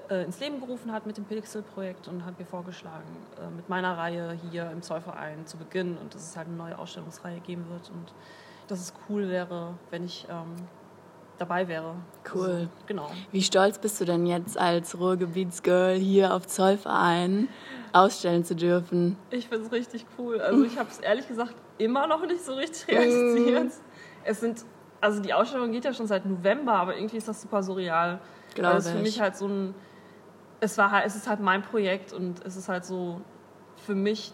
äh, 0.09 0.25
ins 0.25 0.41
Leben 0.41 0.59
gerufen 0.59 0.91
hat 0.91 1.05
mit 1.05 1.19
dem 1.19 1.25
Pixel-Projekt 1.25 2.09
und 2.09 2.25
hat 2.25 2.39
mir 2.39 2.47
vorgeschlagen, 2.47 3.05
äh, 3.39 3.51
mit 3.55 3.69
meiner 3.69 3.99
Reihe 3.99 4.39
hier 4.51 4.71
im 4.71 4.81
Zollverein 4.81 5.47
zu 5.47 5.59
beginnen 5.59 5.99
und 5.99 6.15
dass 6.15 6.23
es 6.23 6.37
halt 6.37 6.49
eine 6.49 6.57
neue 6.57 6.79
Ausstellungsreihe 6.79 7.41
geben 7.41 7.67
wird 7.69 7.91
und 7.91 8.15
dass 8.73 8.81
es 8.81 8.95
cool 9.09 9.29
wäre, 9.29 9.75
wenn 9.91 10.05
ich 10.05 10.27
ähm, 10.29 10.55
dabei 11.39 11.69
wäre. 11.69 11.95
Cool. 12.35 12.47
Also, 12.47 12.69
genau. 12.87 13.11
Wie 13.31 13.43
stolz 13.43 13.79
bist 13.79 14.01
du 14.01 14.05
denn 14.05 14.27
jetzt 14.27 14.59
als 14.59 14.99
Ruhrgebietsgirl 14.99 15.97
hier 15.97 16.35
auf 16.35 16.47
Zollverein 16.47 17.49
ausstellen 17.93 18.45
zu 18.45 18.55
dürfen? 18.57 19.17
Ich 19.31 19.49
finde 19.49 19.67
es 19.67 19.73
richtig 19.73 20.07
cool. 20.19 20.41
Also 20.41 20.65
ich 20.65 20.79
habe 20.79 20.89
es 20.89 20.99
ehrlich 20.99 21.29
gesagt 21.29 21.55
immer 21.79 22.07
noch 22.07 22.25
nicht 22.27 22.45
so 22.45 22.55
richtig 22.55 22.89
realisiert. 22.89 23.73
Es 24.25 24.41
sind, 24.41 24.65
also 25.01 25.21
die 25.21 25.35
Ausstellung 25.35 25.73
geht 25.73 25.85
ja 25.85 25.93
schon 25.93 26.07
seit 26.07 26.25
November, 26.27 26.75
aber 26.75 26.97
irgendwie 26.97 27.17
ist 27.17 27.29
das 27.29 27.43
super 27.43 27.63
surreal. 27.63 28.21
Glaube 28.55 28.73
Weil 28.73 28.79
es 28.79 28.91
für 28.91 28.99
ich. 28.99 29.03
mich 29.03 29.21
halt 29.21 29.37
so 29.37 29.47
ein, 29.47 29.75
es 30.61 30.79
war 30.79 30.91
halt, 30.91 31.07
es 31.07 31.17
ist 31.17 31.29
halt 31.29 31.41
mein 31.41 31.63
Projekt 31.63 32.13
und 32.13 32.45
es 32.45 32.57
ist 32.57 32.69
halt 32.69 32.85
so 32.85 33.21
für 33.85 33.95
mich, 33.95 34.33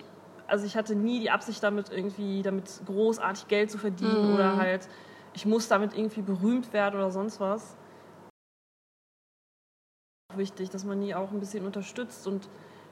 also 0.49 0.65
ich 0.67 0.77
hatte 0.77 0.95
nie 0.95 1.21
die 1.21 1.31
Absicht 1.31 1.63
damit 1.63 1.91
irgendwie, 1.91 2.43
damit 2.43 2.81
großartig 2.87 3.49
Geld 3.49 3.71
zu 3.71 3.79
verdienen 3.79 4.25
Mhm. 4.27 4.35
oder 4.35 4.57
halt, 4.57 4.89
ich 5.35 5.47
muss 5.47 5.69
damit 5.69 5.97
irgendwie 5.97 6.23
berühmt 6.23 6.73
werden 6.73 6.97
oder 6.97 7.11
sonst 7.11 7.39
was. 7.39 7.77
Wichtig, 10.35 10.71
dass 10.71 10.85
man 10.85 11.01
die 11.01 11.15
auch 11.15 11.31
ein 11.31 11.41
bisschen 11.41 11.65
unterstützt 11.65 12.27
und 12.27 12.49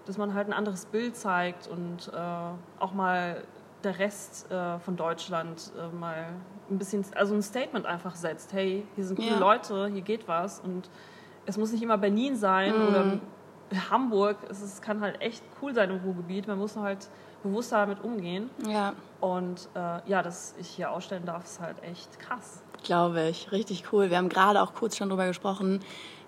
dass 0.06 0.18
man 0.18 0.34
halt 0.34 0.48
ein 0.48 0.52
anderes 0.52 0.86
Bild 0.86 1.16
zeigt 1.16 1.66
und 1.68 2.08
äh, 2.14 2.80
auch 2.80 2.92
mal 2.92 3.42
der 3.84 3.98
Rest 3.98 4.50
äh, 4.50 4.78
von 4.78 4.96
Deutschland 4.96 5.72
äh, 5.78 5.94
mal 5.94 6.28
ein 6.70 6.78
bisschen, 6.78 7.04
also 7.14 7.34
ein 7.34 7.42
Statement 7.42 7.86
einfach 7.86 8.14
setzt. 8.14 8.52
Hey, 8.52 8.84
hier 8.94 9.04
sind 9.04 9.16
coole 9.16 9.30
Ja. 9.30 9.38
Leute, 9.38 9.88
hier 9.88 10.00
geht 10.02 10.26
was 10.28 10.60
und 10.60 10.90
es 11.44 11.56
muss 11.58 11.72
nicht 11.72 11.82
immer 11.82 11.98
Berlin 11.98 12.36
sein 12.36 12.80
Mhm. 12.80 12.86
oder 12.88 13.20
Hamburg. 13.90 14.38
Es 14.48 14.62
ist, 14.62 14.82
kann 14.82 15.00
halt 15.00 15.20
echt 15.20 15.42
cool 15.60 15.74
sein 15.74 15.90
im 15.90 15.98
Ruhrgebiet. 15.98 16.46
Man 16.48 16.58
muss 16.58 16.76
halt 16.76 17.08
bewusster 17.46 17.78
damit 17.78 18.02
umgehen. 18.04 18.50
Ja, 18.68 18.92
Und 19.20 19.68
äh, 19.74 19.98
ja, 20.08 20.22
dass 20.22 20.54
ich 20.58 20.68
hier 20.68 20.90
ausstellen 20.90 21.24
darf, 21.24 21.44
ist 21.44 21.60
halt 21.60 21.76
echt 21.82 22.18
krass. 22.18 22.62
glaube 22.82 23.28
ich. 23.28 23.50
Richtig 23.52 23.84
cool. 23.92 24.10
Wir 24.10 24.18
haben 24.18 24.28
gerade 24.28 24.62
auch 24.62 24.74
kurz 24.74 24.96
schon 24.96 25.08
drüber 25.08 25.26
gesprochen, 25.26 25.80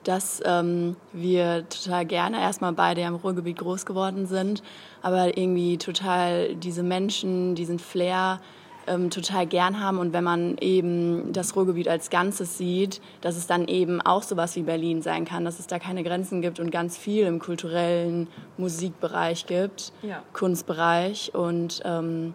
dass 0.04 0.40
ähm, 0.44 0.96
wir 1.12 1.68
total 1.68 2.06
gerne 2.06 2.40
erstmal 2.40 2.72
beide 2.72 3.02
im 3.02 3.16
Ruhrgebiet 3.16 3.58
groß 3.58 3.84
geworden 3.84 4.26
sind, 4.26 4.62
aber 5.02 5.36
irgendwie 5.36 5.76
total 5.76 6.54
diese 6.54 6.82
Menschen, 6.82 7.54
diesen 7.54 7.78
Flair 7.78 8.40
ähm, 8.88 9.10
total 9.10 9.46
gern 9.46 9.80
haben 9.80 9.98
und 9.98 10.12
wenn 10.12 10.24
man 10.24 10.56
eben 10.58 11.32
das 11.32 11.54
Ruhrgebiet 11.54 11.88
als 11.88 12.10
Ganzes 12.10 12.58
sieht, 12.58 13.00
dass 13.20 13.36
es 13.36 13.46
dann 13.46 13.68
eben 13.68 14.00
auch 14.00 14.22
sowas 14.22 14.56
wie 14.56 14.62
Berlin 14.62 15.02
sein 15.02 15.24
kann, 15.24 15.44
dass 15.44 15.58
es 15.58 15.66
da 15.66 15.78
keine 15.78 16.02
Grenzen 16.02 16.42
gibt 16.42 16.60
und 16.60 16.70
ganz 16.70 16.96
viel 16.96 17.26
im 17.26 17.38
kulturellen 17.38 18.28
Musikbereich 18.56 19.46
gibt, 19.46 19.92
Ja. 20.02 20.22
Kunstbereich 20.32 21.34
und 21.34 21.82
ähm, 21.84 22.34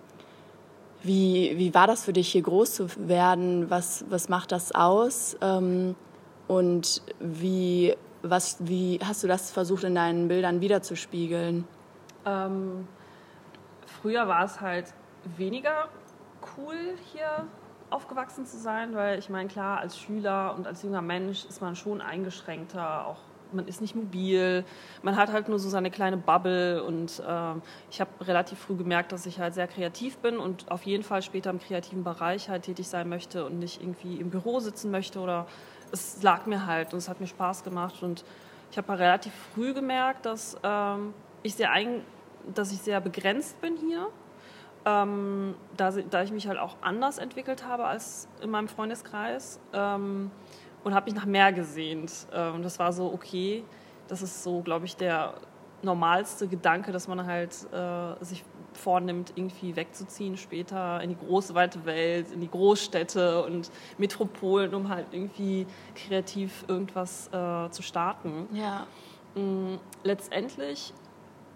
wie, 1.03 1.53
wie 1.57 1.73
war 1.73 1.85
das 1.87 2.05
für 2.05 2.13
dich, 2.13 2.29
hier 2.31 2.41
groß 2.41 2.73
zu 2.75 2.87
werden? 3.09 3.69
Was, 3.69 4.05
was 4.09 4.29
macht 4.29 4.51
das 4.53 4.73
aus? 4.73 5.35
Ähm, 5.41 5.95
und 6.47 7.01
wie, 7.19 7.95
was, 8.21 8.57
wie 8.59 8.99
hast 9.03 9.23
du 9.23 9.27
das 9.27 9.51
versucht, 9.51 9.83
in 9.83 9.95
deinen 9.95 10.29
Bildern 10.29 10.61
wiederzuspiegeln? 10.61 11.65
Ähm, 12.25 12.87
früher 14.01 14.27
war 14.27 14.45
es 14.45 14.61
halt 14.61 14.93
weniger 15.37 15.89
cool, 16.57 16.95
hier 17.11 17.47
aufgewachsen 17.89 18.45
zu 18.45 18.57
sein, 18.57 18.95
weil 18.95 19.19
ich 19.19 19.29
meine, 19.29 19.47
klar, 19.47 19.79
als 19.79 19.97
Schüler 19.97 20.55
und 20.55 20.67
als 20.67 20.83
junger 20.83 21.01
Mensch 21.01 21.45
ist 21.45 21.61
man 21.61 21.75
schon 21.75 22.01
eingeschränkter, 22.01 23.07
auch 23.07 23.19
man 23.53 23.67
ist 23.67 23.81
nicht 23.81 23.95
mobil, 23.95 24.65
man 25.03 25.15
hat 25.15 25.31
halt 25.31 25.47
nur 25.47 25.59
so 25.59 25.69
seine 25.69 25.91
kleine 25.91 26.17
Bubble 26.17 26.83
und 26.83 27.21
ähm, 27.27 27.61
ich 27.91 28.01
habe 28.01 28.09
relativ 28.21 28.57
früh 28.57 28.75
gemerkt, 28.75 29.11
dass 29.11 29.27
ich 29.27 29.39
halt 29.39 29.53
sehr 29.53 29.67
kreativ 29.67 30.17
bin 30.17 30.37
und 30.37 30.71
auf 30.71 30.83
jeden 30.83 31.03
Fall 31.03 31.21
später 31.21 31.51
im 31.51 31.59
kreativen 31.59 32.03
Bereich 32.03 32.49
halt 32.49 32.63
tätig 32.63 32.87
sein 32.87 33.07
möchte 33.09 33.45
und 33.45 33.59
nicht 33.59 33.79
irgendwie 33.79 34.15
im 34.19 34.31
Büro 34.31 34.59
sitzen 34.59 34.89
möchte 34.89 35.19
oder 35.19 35.45
es 35.91 36.23
lag 36.23 36.47
mir 36.47 36.65
halt 36.65 36.93
und 36.93 36.97
es 36.97 37.09
hat 37.09 37.19
mir 37.19 37.27
Spaß 37.27 37.63
gemacht 37.63 38.01
und 38.01 38.25
ich 38.71 38.77
habe 38.77 38.87
halt 38.87 39.01
relativ 39.01 39.33
früh 39.53 39.75
gemerkt, 39.75 40.25
dass 40.25 40.57
ähm, 40.63 41.13
ich 41.43 41.53
sehr 41.53 41.71
ein, 41.71 42.01
dass 42.55 42.71
ich 42.71 42.79
sehr 42.79 42.99
begrenzt 43.01 43.61
bin 43.61 43.77
hier 43.77 44.09
ähm, 44.85 45.55
da, 45.77 45.91
da 45.91 46.23
ich 46.23 46.31
mich 46.31 46.47
halt 46.47 46.59
auch 46.59 46.75
anders 46.81 47.17
entwickelt 47.17 47.65
habe 47.65 47.85
als 47.85 48.27
in 48.41 48.49
meinem 48.49 48.67
Freundeskreis 48.67 49.59
ähm, 49.73 50.31
und 50.83 50.93
habe 50.93 51.05
mich 51.05 51.15
nach 51.15 51.25
mehr 51.25 51.53
gesehnt. 51.53 52.11
Ähm, 52.33 52.61
das 52.63 52.79
war 52.79 52.91
so, 52.91 53.11
okay, 53.13 53.63
das 54.07 54.21
ist 54.21 54.43
so, 54.43 54.61
glaube 54.61 54.85
ich, 54.85 54.97
der 54.97 55.35
normalste 55.81 56.47
Gedanke, 56.47 56.91
dass 56.91 57.07
man 57.07 57.25
halt 57.25 57.55
äh, 57.73 58.23
sich 58.23 58.43
vornimmt, 58.73 59.33
irgendwie 59.35 59.75
wegzuziehen 59.75 60.37
später 60.37 61.01
in 61.01 61.09
die 61.09 61.17
große, 61.17 61.53
weite 61.53 61.85
Welt, 61.85 62.31
in 62.31 62.41
die 62.41 62.49
Großstädte 62.49 63.43
und 63.43 63.69
Metropolen, 63.97 64.73
um 64.73 64.89
halt 64.89 65.07
irgendwie 65.11 65.67
kreativ 65.95 66.65
irgendwas 66.67 67.27
äh, 67.27 67.69
zu 67.69 67.81
starten. 67.81 68.47
Ja. 68.51 68.87
Mm, 69.35 69.75
Letztendlich 70.03 70.93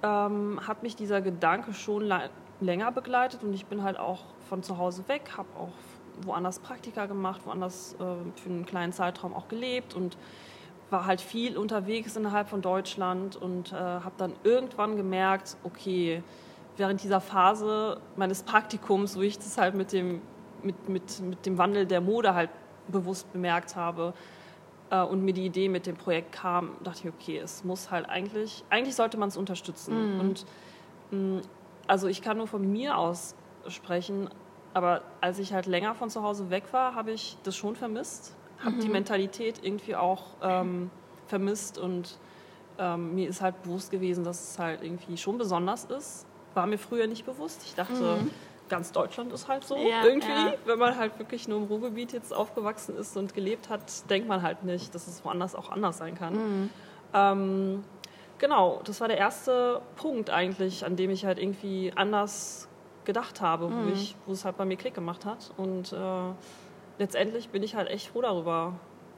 ähm, 0.03 0.59
hat 0.65 0.83
mich 0.83 0.95
dieser 0.95 1.21
Gedanke 1.21 1.73
schon 1.73 2.05
länger 2.59 2.91
begleitet 2.91 3.43
und 3.43 3.53
ich 3.53 3.65
bin 3.65 3.83
halt 3.83 3.99
auch 3.99 4.25
von 4.49 4.63
zu 4.63 4.77
Hause 4.77 5.07
weg, 5.07 5.31
habe 5.37 5.49
auch 5.57 5.73
woanders 6.25 6.59
Praktika 6.59 7.05
gemacht, 7.05 7.41
woanders 7.45 7.93
äh, 7.95 7.97
für 8.39 8.49
einen 8.49 8.65
kleinen 8.65 8.93
Zeitraum 8.93 9.33
auch 9.33 9.47
gelebt 9.47 9.93
und 9.93 10.17
war 10.89 11.05
halt 11.05 11.21
viel 11.21 11.57
unterwegs 11.57 12.15
innerhalb 12.15 12.49
von 12.49 12.61
Deutschland 12.61 13.35
und 13.35 13.73
äh, 13.73 13.75
habe 13.75 14.13
dann 14.17 14.33
irgendwann 14.43 14.95
gemerkt, 14.95 15.57
okay, 15.63 16.23
während 16.77 17.03
dieser 17.03 17.21
Phase 17.21 17.99
meines 18.15 18.43
Praktikums, 18.43 19.17
wo 19.17 19.21
ich 19.21 19.37
das 19.37 19.57
halt 19.57 19.75
mit 19.75 19.91
dem, 19.91 20.21
mit, 20.63 20.89
mit, 20.89 21.19
mit 21.19 21.45
dem 21.45 21.57
Wandel 21.57 21.85
der 21.85 22.01
Mode 22.01 22.33
halt 22.33 22.49
bewusst 22.87 23.31
bemerkt 23.33 23.75
habe, 23.75 24.13
äh, 24.89 25.01
und 25.01 25.23
mir 25.23 25.33
die 25.33 25.45
Idee 25.45 25.69
mit 25.69 25.85
dem 25.85 25.97
Projekt 25.97 26.31
kam, 26.31 26.71
dachte 26.83 27.07
ich, 27.07 27.13
okay, 27.13 27.37
es 27.39 27.63
muss 27.63 27.91
halt 27.91 28.09
eigentlich, 28.09 28.63
eigentlich 28.69 28.95
sollte 28.95 29.17
man 29.17 29.29
es 29.29 29.37
unterstützen. 29.37 29.93
Und 30.19 30.45
mh, 31.11 31.41
also 31.87 32.07
ich 32.07 32.21
kann 32.21 32.37
nur 32.37 32.47
von 32.47 32.69
mir 32.69 32.97
aus 32.97 33.35
sprechen, 33.67 34.29
aber 34.73 35.01
als 35.21 35.39
ich 35.39 35.53
halt 35.53 35.65
länger 35.65 35.95
von 35.95 36.09
zu 36.09 36.23
Hause 36.23 36.49
weg 36.49 36.65
war, 36.71 36.95
habe 36.95 37.11
ich 37.11 37.37
das 37.43 37.55
schon 37.55 37.75
vermisst, 37.75 38.35
habe 38.63 38.77
die 38.77 38.89
Mentalität 38.89 39.59
irgendwie 39.63 39.95
auch 39.95 40.23
ähm, 40.41 40.89
vermisst 41.27 41.77
und 41.77 42.17
ähm, 42.79 43.15
mir 43.15 43.27
ist 43.27 43.41
halt 43.41 43.61
bewusst 43.63 43.91
gewesen, 43.91 44.23
dass 44.23 44.51
es 44.51 44.59
halt 44.59 44.83
irgendwie 44.83 45.17
schon 45.17 45.37
besonders 45.37 45.85
ist. 45.85 46.25
War 46.53 46.67
mir 46.67 46.77
früher 46.77 47.07
nicht 47.07 47.25
bewusst. 47.25 47.61
Ich 47.65 47.75
dachte, 47.75 48.19
ganz 48.69 48.91
Deutschland 48.91 49.31
ist 49.33 49.47
halt 49.47 49.63
so 49.63 49.75
Ja, 49.77 50.03
irgendwie. 50.03 50.29
ja. 50.29 50.53
Wenn 50.65 50.79
man 50.79 50.97
halt 50.97 51.17
wirklich 51.19 51.47
nur 51.47 51.59
im 51.59 51.65
Ruhrgebiet 51.65 52.13
jetzt 52.13 52.33
aufgewachsen 52.33 52.95
ist 52.97 53.17
und 53.17 53.33
gelebt 53.33 53.69
hat, 53.69 54.09
denkt 54.09 54.27
man 54.27 54.41
halt 54.41 54.63
nicht, 54.63 54.93
dass 54.93 55.07
es 55.07 55.23
woanders 55.23 55.55
auch 55.55 55.69
anders 55.69 55.97
sein 55.97 56.15
kann. 56.15 56.33
Mhm. 56.33 56.69
Ähm, 57.13 57.83
genau, 58.39 58.81
das 58.83 59.01
war 59.01 59.07
der 59.07 59.17
erste 59.17 59.81
Punkt 59.95 60.29
eigentlich, 60.29 60.85
an 60.85 60.95
dem 60.95 61.09
ich 61.11 61.25
halt 61.25 61.39
irgendwie 61.39 61.91
anders 61.95 62.67
gedacht 63.05 63.41
habe, 63.41 63.69
Mhm. 63.69 63.87
wo, 63.89 63.93
ich, 63.93 64.15
wo 64.25 64.33
es 64.33 64.43
halt 64.45 64.57
bei 64.57 64.65
mir 64.65 64.75
Klick 64.77 64.93
gemacht 64.93 65.25
hat. 65.25 65.51
Und 65.57 65.93
äh, 65.93 65.97
letztendlich 66.99 67.49
bin 67.49 67.63
ich 67.63 67.75
halt 67.75 67.89
echt 67.89 68.07
froh 68.07 68.21
darüber, 68.21 68.73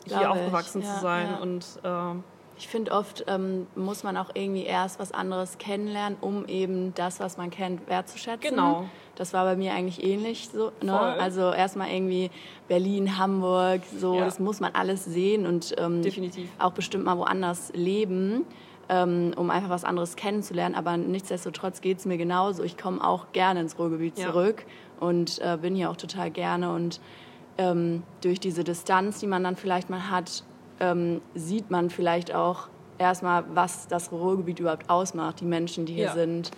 Glaube 0.05 0.19
hier 0.19 0.31
aufgewachsen 0.31 0.81
ja, 0.81 0.93
zu 0.95 1.01
sein. 1.01 1.27
ja. 1.31 1.37
Und 1.37 1.65
äh, 1.83 2.21
Ich 2.57 2.67
finde, 2.67 2.91
oft 2.91 3.23
ähm, 3.27 3.67
muss 3.75 4.03
man 4.03 4.17
auch 4.17 4.29
irgendwie 4.33 4.63
erst 4.65 4.99
was 4.99 5.11
anderes 5.13 5.57
kennenlernen, 5.57 6.17
um 6.19 6.45
eben 6.47 6.93
das, 6.93 7.19
was 7.21 7.37
man 7.37 7.49
kennt, 7.51 7.87
wertzuschätzen. 7.87 8.41
Genau. 8.49 8.85
Das 9.15 9.33
war 9.33 9.43
bei 9.45 9.55
mir 9.55 9.73
eigentlich 9.73 10.03
ähnlich 10.03 10.49
so. 10.49 10.71
Ne? 10.81 10.93
Also 10.97 11.51
erstmal 11.51 11.89
irgendwie 11.89 12.29
Berlin, 12.67 13.17
Hamburg, 13.17 13.81
so, 13.97 14.15
Ja. 14.15 14.25
das 14.25 14.39
muss 14.39 14.59
man 14.59 14.75
alles 14.75 15.03
sehen 15.05 15.45
und 15.47 15.73
ähm, 15.77 16.01
auch 16.59 16.71
bestimmt 16.71 17.05
mal 17.05 17.17
woanders 17.17 17.71
leben, 17.73 18.45
ähm, 18.89 19.33
um 19.35 19.49
einfach 19.49 19.69
was 19.69 19.83
anderes 19.85 20.15
kennenzulernen. 20.15 20.75
Aber 20.75 20.97
nichtsdestotrotz 20.97 21.81
geht 21.81 21.99
es 21.99 22.05
mir 22.05 22.17
genauso. 22.17 22.63
Ich 22.63 22.77
komme 22.77 23.03
auch 23.03 23.31
gerne 23.31 23.61
ins 23.61 23.77
Ruhrgebiet 23.79 24.17
Ja. 24.17 24.27
zurück 24.31 24.65
und 24.99 25.39
äh, 25.39 25.57
bin 25.61 25.75
hier 25.75 25.89
auch 25.91 25.97
total 25.97 26.31
gerne 26.31 26.73
und 26.73 26.99
ähm, 27.57 28.03
durch 28.21 28.39
diese 28.39 28.63
Distanz, 28.63 29.19
die 29.19 29.27
man 29.27 29.43
dann 29.43 29.55
vielleicht 29.57 29.89
mal 29.89 30.09
hat, 30.09 30.43
ähm, 30.79 31.21
sieht 31.35 31.69
man 31.71 31.89
vielleicht 31.89 32.33
auch 32.33 32.69
erstmal, 32.97 33.43
was 33.53 33.87
das 33.87 34.11
Ruhrgebiet 34.11 34.59
überhaupt 34.59 34.89
ausmacht, 34.89 35.41
die 35.41 35.45
Menschen, 35.45 35.85
die 35.85 35.93
hier 35.93 36.05
Ja. 36.05 36.13
sind. 36.13 36.51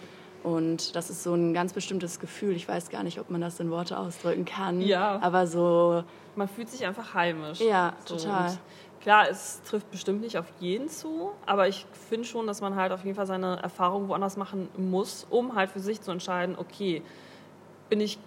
Und 0.44 0.96
das 0.96 1.10
ist 1.12 1.22
so 1.24 1.34
ein 1.36 1.54
ganz 1.54 1.74
bestimmtes 1.74 2.20
Gefühl. 2.20 2.56
Ich 2.56 2.68
weiß 2.68 2.90
gar 2.90 3.04
nicht, 3.04 3.20
ob 3.20 3.30
man 3.30 3.42
das 3.42 3.60
in 3.60 3.70
Worte 3.70 3.98
ausdrücken 3.98 4.46
kann. 4.46 4.82
Ja. 4.82 5.20
Aber 5.22 5.46
so, 5.46 6.04
man 6.36 6.48
fühlt 6.48 6.70
sich 6.70 6.86
einfach 6.86 7.14
heimisch. 7.14 7.60
Ja, 7.62 7.94
total. 8.08 8.50
und 8.52 8.60
Klar, 9.02 9.28
es 9.30 9.62
trifft 9.64 9.90
bestimmt 9.90 10.22
nicht 10.22 10.38
auf 10.38 10.46
jeden 10.60 10.88
zu, 10.88 11.32
aber 11.48 11.68
ich 11.68 11.86
finde 12.08 12.28
schon, 12.28 12.46
dass 12.46 12.62
man 12.62 12.76
halt 12.76 12.92
auf 12.92 13.04
jeden 13.04 13.16
Fall 13.16 13.26
seine 13.26 13.58
Erfahrung 13.62 14.08
woanders 14.10 14.38
machen 14.38 14.70
muss, 14.78 15.26
um 15.30 15.56
halt 15.56 15.72
für 15.72 15.80
sich 15.80 16.02
zu 16.02 16.12
entscheiden, 16.12 16.56
okay, 16.58 17.02
bin 17.90 18.00
ich, 18.00 18.20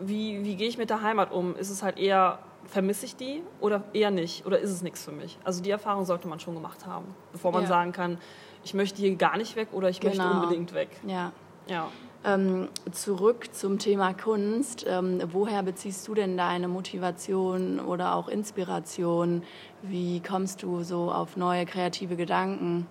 wie, 0.00 0.42
wie 0.44 0.56
gehe 0.56 0.68
ich 0.68 0.78
mit 0.78 0.90
der 0.90 1.02
Heimat 1.02 1.30
um? 1.30 1.54
Ist 1.54 1.70
es 1.70 1.82
halt 1.84 1.96
eher, 1.96 2.40
vermisse 2.64 3.06
ich 3.06 3.14
die 3.14 3.42
oder 3.60 3.84
eher 3.92 4.10
nicht? 4.10 4.46
Oder 4.46 4.58
ist 4.58 4.70
es 4.70 4.82
nichts 4.82 5.04
für 5.04 5.12
mich? 5.12 5.38
Also 5.44 5.62
die 5.62 5.70
Erfahrung 5.70 6.04
sollte 6.04 6.26
man 6.26 6.40
schon 6.40 6.54
gemacht 6.54 6.86
haben, 6.86 7.14
bevor 7.30 7.52
man 7.52 7.62
Ja. 7.62 7.68
sagen 7.68 7.92
kann, 7.92 8.18
ich 8.64 8.74
möchte 8.74 8.98
hier 9.00 9.14
gar 9.14 9.36
nicht 9.36 9.54
weg 9.54 9.68
oder 9.72 9.88
ich 9.90 10.02
möchte 10.02 10.22
Genau. 10.22 10.34
unbedingt 10.34 10.74
weg. 10.74 10.88
ja. 11.06 11.32
Ja. 11.68 11.92
Ähm, 12.22 12.68
zurück 12.92 13.54
zum 13.54 13.78
Thema 13.78 14.12
Kunst. 14.12 14.84
Ähm, 14.86 15.22
woher 15.32 15.62
beziehst 15.62 16.06
du 16.06 16.14
denn 16.14 16.36
deine 16.36 16.68
Motivation 16.68 17.80
oder 17.80 18.14
auch 18.14 18.28
Inspiration? 18.28 19.42
Wie 19.82 20.20
kommst 20.20 20.62
du 20.62 20.82
so 20.82 21.10
auf 21.10 21.38
neue 21.38 21.64
kreative 21.64 22.16
Gedanken? 22.16 22.86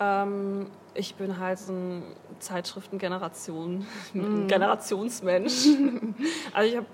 Ähm, 0.00 0.68
ich 0.94 1.16
bin 1.16 1.38
halt 1.38 1.58
so 1.58 1.72
ein 1.74 2.02
Zeitschriftengeneration, 2.38 3.86
ein 4.14 4.46
Generationsmensch. 4.48 5.66
also 6.54 6.70
ich, 6.70 6.76
hab, 6.78 6.86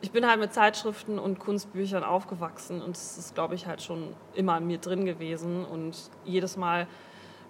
ich 0.00 0.12
bin 0.12 0.24
halt 0.24 0.38
mit 0.38 0.54
Zeitschriften 0.54 1.18
und 1.18 1.40
Kunstbüchern 1.40 2.04
aufgewachsen 2.04 2.80
und 2.80 2.96
es 2.96 3.18
ist, 3.18 3.34
glaube 3.34 3.56
ich, 3.56 3.66
halt 3.66 3.82
schon 3.82 4.14
immer 4.34 4.58
in 4.58 4.68
mir 4.68 4.78
drin 4.78 5.04
gewesen. 5.04 5.64
Und 5.64 5.96
jedes 6.24 6.56
Mal, 6.56 6.86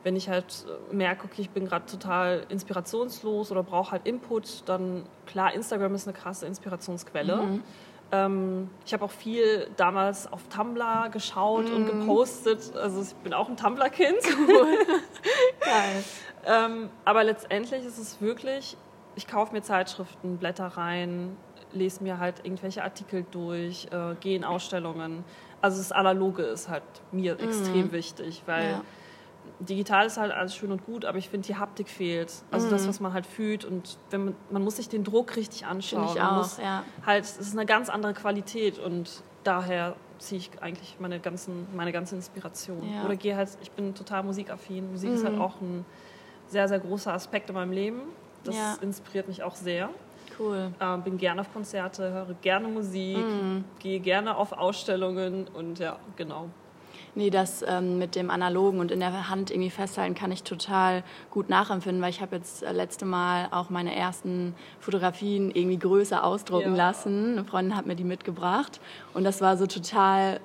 wenn 0.05 0.17
ich 0.17 0.29
halt 0.29 0.65
merke, 0.93 1.25
okay, 1.27 1.43
ich 1.43 1.51
bin 1.51 1.67
gerade 1.67 1.87
total 1.87 2.45
inspirationslos 2.49 3.51
oder 3.51 3.63
brauche 3.63 3.93
halt 3.93 4.07
Input, 4.07 4.63
dann 4.67 5.05
klar, 5.27 5.53
Instagram 5.53 5.95
ist 5.95 6.07
eine 6.09 6.17
krasse 6.17 6.47
Inspirationsquelle. 6.47 7.37
Mhm. 7.37 7.63
Ähm, 8.11 8.71
ich 8.87 8.95
habe 8.95 9.05
auch 9.05 9.11
viel 9.11 9.69
damals 9.77 10.33
auf 10.33 10.41
Tumblr 10.49 11.11
geschaut 11.11 11.69
und 11.71 11.83
Mhm. 11.83 12.01
gepostet. 12.01 12.75
Also 12.77 13.03
ich 13.03 13.15
bin 13.17 13.35
auch 13.35 13.49
ein 13.49 13.57
Tumblr-Kind. 13.57 14.19
Geil. 15.61 16.05
Ähm, 16.47 16.89
aber 17.05 17.25
letztendlich 17.25 17.85
ist 17.85 17.99
es 17.99 18.21
wirklich, 18.21 18.77
ich 19.17 19.27
kaufe 19.27 19.53
mir 19.53 19.63
Zeitschriften, 19.63 20.39
blätter 20.39 20.69
rein, 20.69 21.37
lese 21.73 22.03
mir 22.03 22.19
halt 22.19 22.37
irgendwelche 22.45 22.83
Artikel 22.83 23.27
durch, 23.31 23.89
äh, 23.91 24.15
gehe 24.21 24.37
in 24.37 24.45
Ausstellungen. 24.45 25.25
Also 25.61 25.79
das 25.79 25.93
Analoge 25.93 26.45
ist 26.45 26.69
halt 26.69 26.85
mir 27.13 27.39
extrem 27.41 27.93
wichtig, 27.93 28.43
weil 28.47 28.71
Ja. 28.71 28.83
Digital 29.61 30.07
ist 30.07 30.17
halt 30.17 30.33
alles 30.33 30.55
schön 30.55 30.71
und 30.73 30.85
gut, 30.85 31.05
aber 31.05 31.19
ich 31.19 31.29
finde, 31.29 31.47
die 31.47 31.57
Haptik 31.57 31.89
fehlt. 31.89 32.33
Also 32.51 32.69
das, 32.71 32.87
was 32.89 33.01
man 33.01 33.13
halt 33.13 33.27
fühlt 33.27 33.65
und 33.65 33.99
wenn 34.11 34.27
man, 34.27 34.35
man 34.51 34.63
muss 34.65 34.77
sich 34.77 34.89
den 34.89 35.05
Druck 35.05 35.37
richtig 35.37 35.67
anschauen. 35.67 36.03
Finde 36.03 36.15
ich 36.15 36.23
man 36.23 36.33
auch, 36.35 36.39
muss 36.39 36.59
ja. 36.59 36.85
halt, 37.05 37.25
es 37.25 37.37
ist 37.39 37.53
eine 37.57 37.67
ganz 37.67 37.89
andere 37.89 38.15
Qualität 38.15 38.79
und 38.79 39.23
daher 39.45 39.97
ziehe 40.19 40.39
ich 40.41 40.51
eigentlich 40.61 40.97
meine, 40.99 41.21
ganzen, 41.21 41.67
meine 41.75 41.93
ganze 41.93 42.17
Inspiration. 42.17 42.83
Ja. 42.93 43.01
Mhm. 43.01 43.05
Oder 43.07 43.17
gehe 43.17 43.37
halt, 43.37 43.51
ich 43.63 43.71
bin 43.71 43.95
total 43.95 44.23
musikaffin. 44.25 44.91
Musik 44.91 45.13
ist 45.13 45.25
halt 45.25 45.39
auch 45.39 45.61
ein 45.61 45.85
sehr, 46.49 46.67
sehr 46.69 46.79
großer 46.81 47.13
Aspekt 47.13 47.49
in 47.51 47.55
meinem 47.55 47.73
Leben. 47.73 48.01
Das 48.45 48.57
Ja. 48.57 48.75
inspiriert 48.81 49.29
mich 49.29 49.43
auch 49.43 49.55
sehr. 49.55 49.91
Cool. 50.39 50.73
Ähm, 50.81 51.03
bin 51.03 51.19
gerne 51.19 51.41
auf 51.41 51.53
Konzerte, 51.53 52.13
höre 52.13 52.35
gerne 52.43 52.69
Musik, 52.69 53.17
Mhm. 53.27 53.65
gehe 53.81 54.01
gerne 54.01 54.37
auf 54.37 54.53
Ausstellungen 54.53 55.49
und 55.49 55.79
ja, 55.79 55.99
genau. 56.17 56.49
Nee, 57.19 57.31
das 57.31 57.65
ähm, 57.67 57.99
mit 57.99 58.15
dem 58.15 58.31
Analogen 58.31 58.79
und 58.79 58.93
in 58.93 59.01
der 59.01 59.29
Hand 59.29 59.51
irgendwie 59.51 59.71
festhalten 59.71 60.15
kann 60.15 60.31
ich 60.31 60.45
total 60.45 61.03
gut 61.33 61.49
nachempfinden, 61.49 62.01
weil 62.01 62.11
ich 62.11 62.21
habe 62.21 62.37
jetzt 62.37 62.63
äh, 62.63 62.71
letzte 62.71 63.07
Mal 63.07 63.49
auch 63.51 63.71
meine 63.71 63.93
ersten 63.93 64.55
Fotografien 64.79 65.51
irgendwie 65.51 65.81
größer 65.81 66.23
ausdrucken 66.23 66.77
Ja. 66.77 66.87
lassen. 66.87 67.33
Eine 67.33 67.45
Freundin 67.45 67.77
hat 67.77 67.87
mir 67.87 67.97
die 67.97 68.05
mitgebracht 68.05 68.81
und 69.15 69.25
das 69.25 69.41
war 69.41 69.57
so 69.57 69.67
total, 69.67 70.39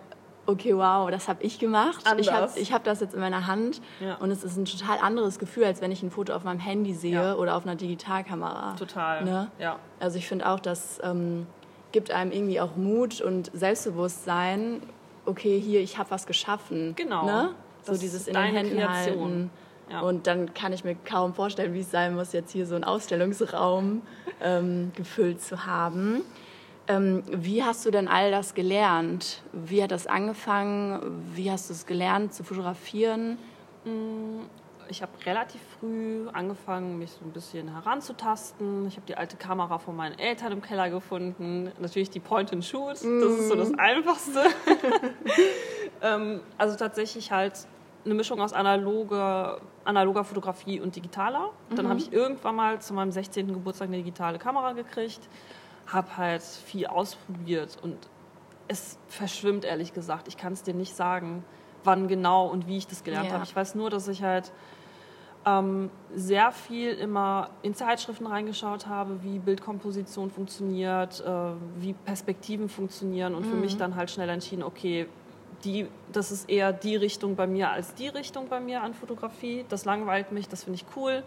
okay, 0.47 0.75
wow, 0.75 1.11
das 1.11 1.27
habe 1.27 1.43
ich 1.43 1.59
gemacht. 1.59 1.99
Ich 2.19 2.27
habe 2.31 2.37
Anders. 2.37 2.57
ich 2.57 2.73
hab 2.73 2.83
das 2.83 3.01
jetzt 3.01 3.13
in 3.13 3.19
meiner 3.19 3.45
Hand 3.45 3.79
Ja. 3.99 4.15
und 4.15 4.31
es 4.31 4.43
ist 4.43 4.57
ein 4.57 4.65
total 4.65 4.97
anderes 4.97 5.37
Gefühl, 5.37 5.65
als 5.65 5.79
wenn 5.79 5.91
ich 5.91 6.01
ein 6.01 6.09
Foto 6.09 6.33
auf 6.33 6.43
meinem 6.43 6.59
Handy 6.59 6.95
sehe 6.95 7.13
Ja. 7.13 7.35
oder 7.35 7.55
auf 7.55 7.67
einer 7.67 7.75
Digitalkamera. 7.75 8.73
Total. 8.79 9.23
Ne? 9.23 9.51
Ja. 9.59 9.77
Also 9.99 10.17
ich 10.17 10.27
finde 10.27 10.49
auch, 10.49 10.59
das 10.59 10.99
ähm, 11.03 11.45
gibt 11.91 12.09
einem 12.09 12.31
irgendwie 12.31 12.59
auch 12.59 12.75
Mut 12.77 13.21
und 13.21 13.51
Selbstbewusstsein. 13.53 14.81
Okay, 15.25 15.59
hier, 15.59 15.81
ich 15.81 15.97
habe 15.97 16.11
was 16.11 16.25
geschaffen. 16.25 16.95
Genau. 16.95 17.25
Ne? 17.25 17.55
So 17.83 17.95
dieses 17.97 18.27
in 18.27 18.33
den 18.33 18.43
Händen 18.43 18.77
Kreation. 18.77 18.89
halten. 18.89 19.51
Ja. 19.89 20.01
Und 20.01 20.27
dann 20.27 20.53
kann 20.53 20.73
ich 20.73 20.83
mir 20.83 20.95
kaum 20.95 21.33
vorstellen, 21.33 21.73
wie 21.73 21.81
es 21.81 21.91
sein 21.91 22.15
muss, 22.15 22.33
jetzt 22.33 22.51
hier 22.51 22.65
so 22.65 22.75
einen 22.75 22.83
Ausstellungsraum 22.83 24.01
ähm, 24.41 24.91
gefüllt 24.95 25.41
zu 25.41 25.65
haben. 25.65 26.21
Ähm, 26.87 27.23
wie 27.27 27.63
hast 27.63 27.85
du 27.85 27.91
denn 27.91 28.07
all 28.07 28.31
das 28.31 28.53
gelernt? 28.53 29.41
Wie 29.51 29.83
hat 29.83 29.91
das 29.91 30.07
angefangen? 30.07 31.23
Wie 31.33 31.51
hast 31.51 31.69
du 31.69 31.73
es 31.73 31.85
gelernt 31.85 32.33
zu 32.33 32.43
fotografieren? 32.43 33.37
Ich 34.93 35.01
habe 35.01 35.11
relativ 35.25 35.59
früh 35.79 36.27
angefangen, 36.33 36.99
mich 36.99 37.13
so 37.13 37.25
ein 37.25 37.31
bisschen 37.31 37.67
heranzutasten. 37.73 38.85
Ich 38.85 38.95
habe 38.95 39.07
die 39.07 39.17
alte 39.17 39.37
Kamera 39.37 39.79
von 39.79 39.95
meinen 39.95 40.19
Eltern 40.19 40.51
im 40.51 40.61
Keller 40.61 40.91
gefunden. 40.91 41.71
Natürlich 41.79 42.11
die 42.11 42.19
Point-and-Shoot, 42.19 42.91
das 42.91 43.01
ist 43.01 43.47
so 43.47 43.55
das 43.55 43.73
Einfachste. 43.75 44.43
ähm, 46.03 46.41
also 46.59 46.77
tatsächlich 46.77 47.31
halt 47.31 47.65
eine 48.05 48.13
Mischung 48.13 48.39
aus 48.39 48.53
analoger, 48.53 49.61
analoger 49.83 50.23
Fotografie 50.23 50.79
und 50.79 50.95
digitaler. 50.95 51.49
Dann 51.75 51.89
habe 51.89 51.99
ich 51.99 52.13
irgendwann 52.13 52.55
mal 52.55 52.79
zu 52.79 52.93
meinem 52.93 53.11
16. 53.11 53.47
Geburtstag 53.47 53.87
eine 53.87 53.97
digitale 53.97 54.37
Kamera 54.37 54.73
gekriegt, 54.73 55.27
habe 55.87 56.17
halt 56.17 56.43
viel 56.43 56.85
ausprobiert 56.85 57.79
und 57.81 57.97
es 58.67 58.99
verschwimmt 59.07 59.65
ehrlich 59.65 59.91
gesagt. 59.91 60.27
Ich 60.27 60.37
kann 60.37 60.53
es 60.53 60.61
dir 60.61 60.75
nicht 60.75 60.95
sagen, 60.95 61.43
wann 61.83 62.07
genau 62.07 62.47
und 62.47 62.67
wie 62.67 62.77
ich 62.77 62.85
das 62.87 63.03
gelernt 63.03 63.27
Ja. 63.29 63.33
habe. 63.33 63.43
Ich 63.43 63.55
weiß 63.55 63.73
nur, 63.75 63.89
dass 63.89 64.07
ich 64.07 64.23
halt 64.23 64.51
ähm, 65.45 65.89
sehr 66.15 66.51
viel 66.51 66.91
immer 66.93 67.49
in 67.61 67.75
Zeitschriften 67.75 68.27
reingeschaut 68.27 68.87
habe, 68.87 69.23
wie 69.23 69.39
Bildkomposition 69.39 70.31
funktioniert, 70.31 71.21
äh, 71.21 71.31
wie 71.77 71.93
Perspektiven 71.93 72.69
funktionieren 72.69 73.35
und 73.35 73.45
für 73.45 73.55
mich 73.55 73.77
dann 73.77 73.95
halt 73.95 74.11
schnell 74.11 74.29
entschieden, 74.29 74.63
okay, 74.63 75.07
die, 75.63 75.87
das 76.11 76.31
ist 76.31 76.49
eher 76.49 76.73
die 76.73 76.95
Richtung 76.95 77.35
bei 77.35 77.47
mir 77.47 77.69
als 77.69 77.93
die 77.95 78.07
Richtung 78.07 78.47
bei 78.47 78.59
mir 78.59 78.81
an 78.81 78.93
Fotografie. 78.93 79.65
Das 79.69 79.85
langweilt 79.85 80.31
mich, 80.31 80.47
das 80.47 80.63
finde 80.63 80.75
ich 80.75 80.85
cool. 80.95 81.23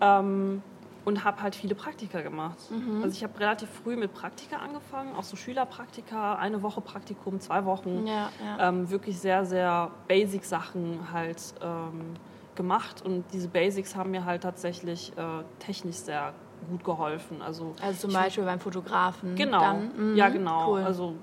Ähm, 0.00 0.62
und 1.04 1.22
habe 1.22 1.42
halt 1.42 1.54
viele 1.54 1.74
Praktika 1.74 2.22
gemacht. 2.22 2.56
Also 3.02 3.14
ich 3.14 3.22
habe 3.22 3.38
relativ 3.38 3.68
früh 3.68 3.94
mit 3.94 4.14
Praktika 4.14 4.56
angefangen, 4.56 5.14
auch 5.14 5.22
so 5.22 5.36
Schülerpraktika, 5.36 6.36
eine 6.36 6.62
Woche 6.62 6.80
Praktikum, 6.80 7.40
zwei 7.40 7.66
Wochen 7.66 8.06
Ja, 8.06 8.30
ja. 8.42 8.68
ähm, 8.68 8.88
wirklich 8.88 9.18
sehr, 9.18 9.44
sehr 9.44 9.90
Basic-Sachen 10.08 11.12
halt 11.12 11.42
ähm, 11.62 12.14
gemacht. 12.56 13.02
Und 13.02 13.24
diese 13.32 13.48
Basics 13.48 13.96
haben 13.96 14.10
mir 14.10 14.24
halt 14.24 14.42
tatsächlich 14.42 15.12
äh, 15.16 15.44
technisch 15.58 15.96
sehr 15.96 16.34
gut 16.68 16.84
geholfen. 16.84 17.42
Also, 17.42 17.74
Also 17.82 18.08
zum 18.08 18.12
Beispiel 18.12 18.44
beim 18.44 18.60
Fotografen. 18.60 19.34
Genau, 19.34 19.60
Dann? 19.60 20.10
Mhm, 20.12 20.16
ja 20.16 20.28
genau. 20.28 20.72
Cool. 20.72 20.82
Also 20.82 21.14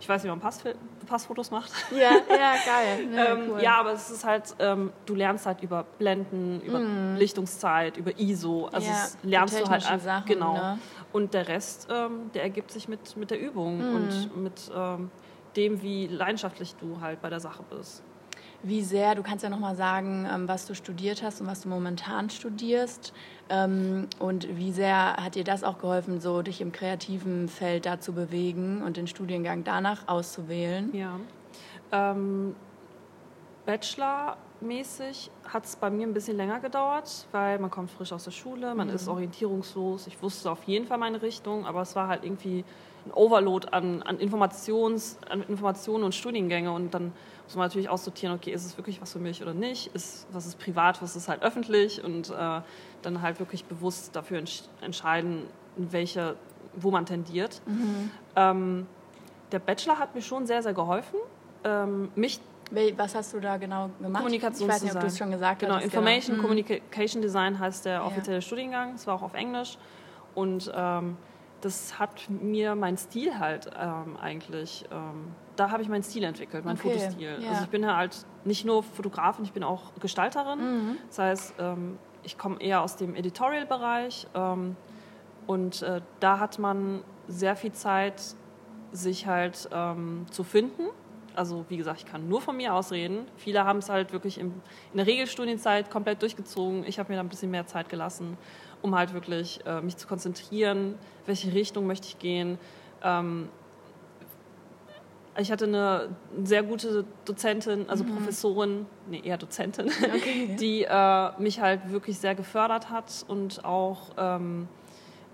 ich 0.00 0.08
weiß, 0.08 0.24
wie 0.24 0.28
man 0.28 0.40
Passfil 0.40 0.76
Passfotos 1.06 1.50
macht. 1.50 1.72
Ja, 1.90 2.10
ja, 2.28 2.54
geil. 2.66 3.08
Ja, 3.12 3.24
ähm, 3.32 3.38
cool. 3.50 3.62
ja 3.62 3.80
aber 3.80 3.92
es 3.92 4.10
ist 4.10 4.24
halt, 4.24 4.54
ähm, 4.58 4.92
du 5.06 5.14
lernst 5.14 5.46
halt 5.46 5.62
über 5.62 5.84
Blenden, 5.98 6.60
über 6.60 6.78
mm. 6.78 7.16
Lichtungszeit, 7.16 7.96
über 7.96 8.18
ISO. 8.18 8.66
Also 8.66 8.90
ja, 8.90 9.06
lernst 9.22 9.58
du 9.58 9.68
halt 9.68 9.90
einfach. 9.90 10.04
Sachen, 10.04 10.26
genau. 10.26 10.52
Ne? 10.54 10.78
Und 11.12 11.32
der 11.32 11.48
Rest, 11.48 11.88
ähm, 11.90 12.30
der 12.34 12.42
ergibt 12.42 12.70
sich 12.70 12.88
mit, 12.88 13.16
mit 13.16 13.30
der 13.30 13.40
Übung 13.40 13.78
mm. 13.78 13.96
und 13.96 14.42
mit 14.42 14.70
ähm, 14.76 15.10
dem, 15.56 15.82
wie 15.82 16.06
leidenschaftlich 16.06 16.74
du 16.76 17.00
halt 17.00 17.22
bei 17.22 17.30
der 17.30 17.40
Sache 17.40 17.64
bist. 17.70 18.02
Wie 18.62 18.82
sehr, 18.82 19.14
du 19.14 19.22
kannst 19.22 19.44
ja 19.44 19.50
nochmal 19.50 19.76
sagen, 19.76 20.26
ähm, 20.32 20.48
was 20.48 20.66
du 20.66 20.74
studiert 20.74 21.22
hast 21.22 21.40
und 21.40 21.46
was 21.46 21.60
du 21.60 21.68
momentan 21.68 22.28
studierst. 22.28 23.12
Ähm, 23.48 24.08
und 24.18 24.48
wie 24.56 24.72
sehr 24.72 25.16
hat 25.16 25.36
dir 25.36 25.44
das 25.44 25.62
auch 25.62 25.78
geholfen, 25.78 26.20
so 26.20 26.42
dich 26.42 26.60
im 26.60 26.72
kreativen 26.72 27.48
Feld 27.48 27.86
da 27.86 28.00
zu 28.00 28.12
bewegen 28.12 28.82
und 28.82 28.96
den 28.96 29.06
Studiengang 29.06 29.62
danach 29.62 30.08
auszuwählen? 30.08 30.92
Ja. 30.92 31.20
Ähm, 31.92 32.56
Bachelor-mäßig 33.64 35.30
hat 35.46 35.64
es 35.64 35.76
bei 35.76 35.90
mir 35.90 36.06
ein 36.06 36.14
bisschen 36.14 36.36
länger 36.36 36.58
gedauert, 36.58 37.26
weil 37.32 37.58
man 37.58 37.70
kommt 37.70 37.90
frisch 37.90 38.12
aus 38.12 38.24
der 38.24 38.30
Schule, 38.32 38.74
man 38.74 38.88
mhm. 38.88 38.94
ist 38.94 39.06
orientierungslos. 39.06 40.06
Ich 40.06 40.20
wusste 40.20 40.50
auf 40.50 40.64
jeden 40.64 40.86
Fall 40.86 40.98
meine 40.98 41.22
Richtung, 41.22 41.64
aber 41.64 41.82
es 41.82 41.94
war 41.94 42.08
halt 42.08 42.24
irgendwie 42.24 42.64
ein 43.04 43.12
Overload 43.12 43.68
an, 43.68 44.02
an, 44.02 44.18
Informations, 44.18 45.18
an 45.28 45.42
Informationen 45.42 46.02
und 46.02 46.14
Studiengänge 46.14 46.72
und 46.72 46.92
dann 46.92 47.12
muss 47.48 47.56
man 47.56 47.64
natürlich 47.64 47.88
aussortieren, 47.88 48.34
okay, 48.34 48.50
ist 48.50 48.66
es 48.66 48.76
wirklich 48.76 49.00
was 49.00 49.14
für 49.14 49.18
mich 49.18 49.40
oder 49.40 49.54
nicht, 49.54 49.86
ist, 49.94 50.26
was 50.32 50.44
ist 50.44 50.58
privat, 50.58 51.00
was 51.00 51.16
ist 51.16 51.28
halt 51.28 51.42
öffentlich 51.42 52.04
und 52.04 52.28
äh, 52.28 52.60
dann 53.00 53.22
halt 53.22 53.38
wirklich 53.38 53.64
bewusst 53.64 54.14
dafür 54.14 54.38
entsch 54.38 54.64
entscheiden, 54.82 55.44
welche, 55.76 56.36
wo 56.74 56.90
man 56.90 57.06
tendiert. 57.06 57.62
Mhm. 57.64 58.10
Ähm, 58.36 58.86
der 59.50 59.60
Bachelor 59.60 59.98
hat 59.98 60.14
mir 60.14 60.20
schon 60.20 60.46
sehr, 60.46 60.62
sehr 60.62 60.74
geholfen. 60.74 61.16
Ähm, 61.64 62.10
mich 62.14 62.38
was 62.98 63.14
hast 63.14 63.32
du 63.32 63.40
da 63.40 63.56
genau 63.56 63.88
gemacht? 63.98 64.22
Kommunikationsdesign. 64.22 64.68
Ich 64.68 64.74
weiß 64.74 64.82
nicht, 64.82 64.94
ob 64.94 65.00
du 65.00 65.06
es 65.06 65.16
schon 65.16 65.30
gesagt 65.30 65.60
genau, 65.60 65.76
hattest. 65.76 65.90
Genau, 65.90 66.02
Information 66.02 66.36
genau. 66.36 66.48
Communication 66.48 67.22
Design 67.22 67.58
heißt 67.58 67.86
der 67.86 68.04
offizielle 68.04 68.38
ja. 68.38 68.42
Studiengang. 68.42 68.92
Es 68.92 69.06
war 69.06 69.14
auch 69.14 69.22
auf 69.22 69.32
Englisch. 69.32 69.78
Und 70.34 70.70
ähm, 70.76 71.16
das 71.60 71.98
hat 71.98 72.28
mir 72.28 72.74
mein 72.74 72.96
Stil 72.96 73.38
halt 73.38 73.70
ähm, 73.78 74.16
eigentlich, 74.16 74.84
ähm, 74.90 75.34
da 75.56 75.70
habe 75.70 75.82
ich 75.82 75.88
meinen 75.88 76.04
Stil 76.04 76.24
entwickelt, 76.24 76.64
meinen 76.64 76.78
okay. 76.78 76.92
Fotostil. 76.92 77.38
Ja. 77.40 77.50
Also 77.50 77.64
ich 77.64 77.70
bin 77.70 77.86
halt 77.86 78.24
nicht 78.44 78.64
nur 78.64 78.82
Fotografin, 78.82 79.44
ich 79.44 79.52
bin 79.52 79.64
auch 79.64 79.92
Gestalterin. 80.00 80.58
Mhm. 80.58 80.96
Das 81.08 81.18
heißt, 81.18 81.54
ähm, 81.58 81.98
ich 82.22 82.38
komme 82.38 82.60
eher 82.60 82.82
aus 82.82 82.96
dem 82.96 83.14
Editorial-Bereich 83.14 84.26
ähm, 84.34 84.76
und 85.46 85.82
äh, 85.82 86.00
da 86.20 86.38
hat 86.38 86.58
man 86.58 87.02
sehr 87.26 87.56
viel 87.56 87.72
Zeit, 87.72 88.22
sich 88.92 89.26
halt 89.26 89.68
ähm, 89.72 90.26
zu 90.30 90.44
finden. 90.44 90.88
Also 91.34 91.64
wie 91.68 91.76
gesagt, 91.76 92.00
ich 92.00 92.06
kann 92.06 92.28
nur 92.28 92.40
von 92.40 92.56
mir 92.56 92.74
aus 92.74 92.90
reden. 92.90 93.26
Viele 93.36 93.64
haben 93.64 93.78
es 93.78 93.88
halt 93.88 94.12
wirklich 94.12 94.38
im, 94.38 94.46
in 94.92 94.96
der 94.96 95.06
Regelstudienzeit 95.06 95.90
komplett 95.90 96.22
durchgezogen. 96.22 96.84
Ich 96.84 96.98
habe 96.98 97.10
mir 97.10 97.16
da 97.16 97.22
ein 97.22 97.28
bisschen 97.28 97.50
mehr 97.50 97.66
Zeit 97.66 97.88
gelassen, 97.88 98.36
um 98.82 98.94
halt 98.94 99.14
wirklich 99.14 99.60
äh, 99.66 99.80
mich 99.80 99.96
zu 99.96 100.06
konzentrieren, 100.06 100.94
welche 101.26 101.52
Richtung 101.52 101.86
möchte 101.86 102.08
ich 102.08 102.18
gehen. 102.18 102.58
Ähm, 103.02 103.48
ich 105.40 105.52
hatte 105.52 105.66
eine 105.66 106.08
sehr 106.42 106.64
gute 106.64 107.04
Dozentin, 107.24 107.88
also 107.88 108.02
mhm. 108.02 108.16
Professorin, 108.16 108.86
nee, 109.08 109.20
eher 109.24 109.38
Dozentin, 109.38 109.86
okay. 109.86 110.56
die 110.60 110.82
äh, 110.82 111.40
mich 111.40 111.60
halt 111.60 111.92
wirklich 111.92 112.18
sehr 112.18 112.34
gefördert 112.34 112.90
hat 112.90 113.24
und 113.28 113.64
auch 113.64 114.10
ähm, 114.16 114.68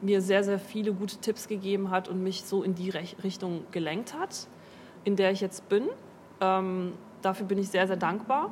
mir 0.02 0.20
sehr, 0.20 0.44
sehr 0.44 0.58
viele 0.58 0.92
gute 0.92 1.16
Tipps 1.16 1.48
gegeben 1.48 1.90
hat 1.90 2.08
und 2.08 2.22
mich 2.22 2.44
so 2.44 2.62
in 2.62 2.74
die 2.74 2.90
Rech 2.90 3.16
Richtung 3.24 3.64
gelenkt 3.70 4.14
hat, 4.14 4.46
in 5.04 5.16
der 5.16 5.30
ich 5.30 5.40
jetzt 5.40 5.68
bin. 5.70 5.88
Ähm, 6.40 6.92
dafür 7.22 7.46
bin 7.46 7.58
ich 7.58 7.70
sehr, 7.70 7.86
sehr 7.86 7.96
dankbar. 7.96 8.50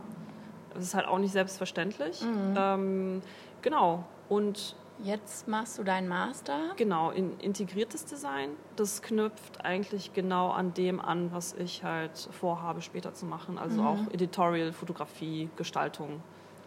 Das 0.73 0.83
ist 0.83 0.95
halt 0.95 1.07
auch 1.07 1.19
nicht 1.19 1.33
selbstverständlich. 1.33 2.23
Mhm. 2.23 2.55
Ähm, 2.57 3.23
genau. 3.61 4.05
Und 4.31 4.75
Jetzt 4.99 5.49
machst 5.49 5.79
du 5.79 5.85
deinen 5.85 6.09
Master? 6.09 6.59
Genau, 6.77 7.11
in 7.11 7.39
integriertes 7.41 8.05
Design. 8.05 8.51
Das 8.77 9.03
knüpft 9.03 9.65
eigentlich 9.65 10.13
genau 10.13 10.51
an 10.51 10.75
dem 10.75 11.01
an, 11.01 11.33
was 11.33 11.55
ich 11.55 11.83
halt 11.83 12.17
vorhabe 12.31 12.83
später 12.83 13.13
zu 13.15 13.27
machen. 13.27 13.59
Also 13.59 13.81
mhm. 13.81 13.87
auch 13.87 14.13
Editorial, 14.13 14.73
Fotografie, 14.73 15.51
Gestaltung. 15.57 16.23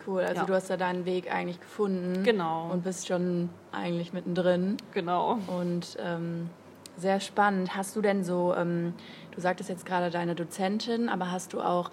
Cool, 0.05 0.21
also 0.21 0.41
ja. 0.41 0.45
du 0.45 0.53
hast 0.53 0.69
da 0.69 0.77
deinen 0.77 1.05
Weg 1.05 1.33
eigentlich 1.33 1.59
gefunden. 1.59 2.23
Genau. 2.23 2.69
Und 2.71 2.83
bist 2.83 3.07
schon 3.07 3.49
eigentlich 3.71 4.13
mittendrin. 4.13 4.77
Genau. 4.91 5.39
Und 5.47 5.97
ähm, 5.99 6.49
sehr 6.97 7.19
spannend. 7.19 7.75
Hast 7.75 7.95
du 7.95 8.01
denn 8.01 8.23
so, 8.23 8.53
ähm, 8.55 8.93
du 9.31 9.41
sagtest 9.41 9.69
jetzt 9.69 9.85
gerade 9.85 10.09
deine 10.11 10.35
Dozentin, 10.35 11.09
aber 11.09 11.31
hast 11.31 11.53
du 11.53 11.61
auch 11.61 11.89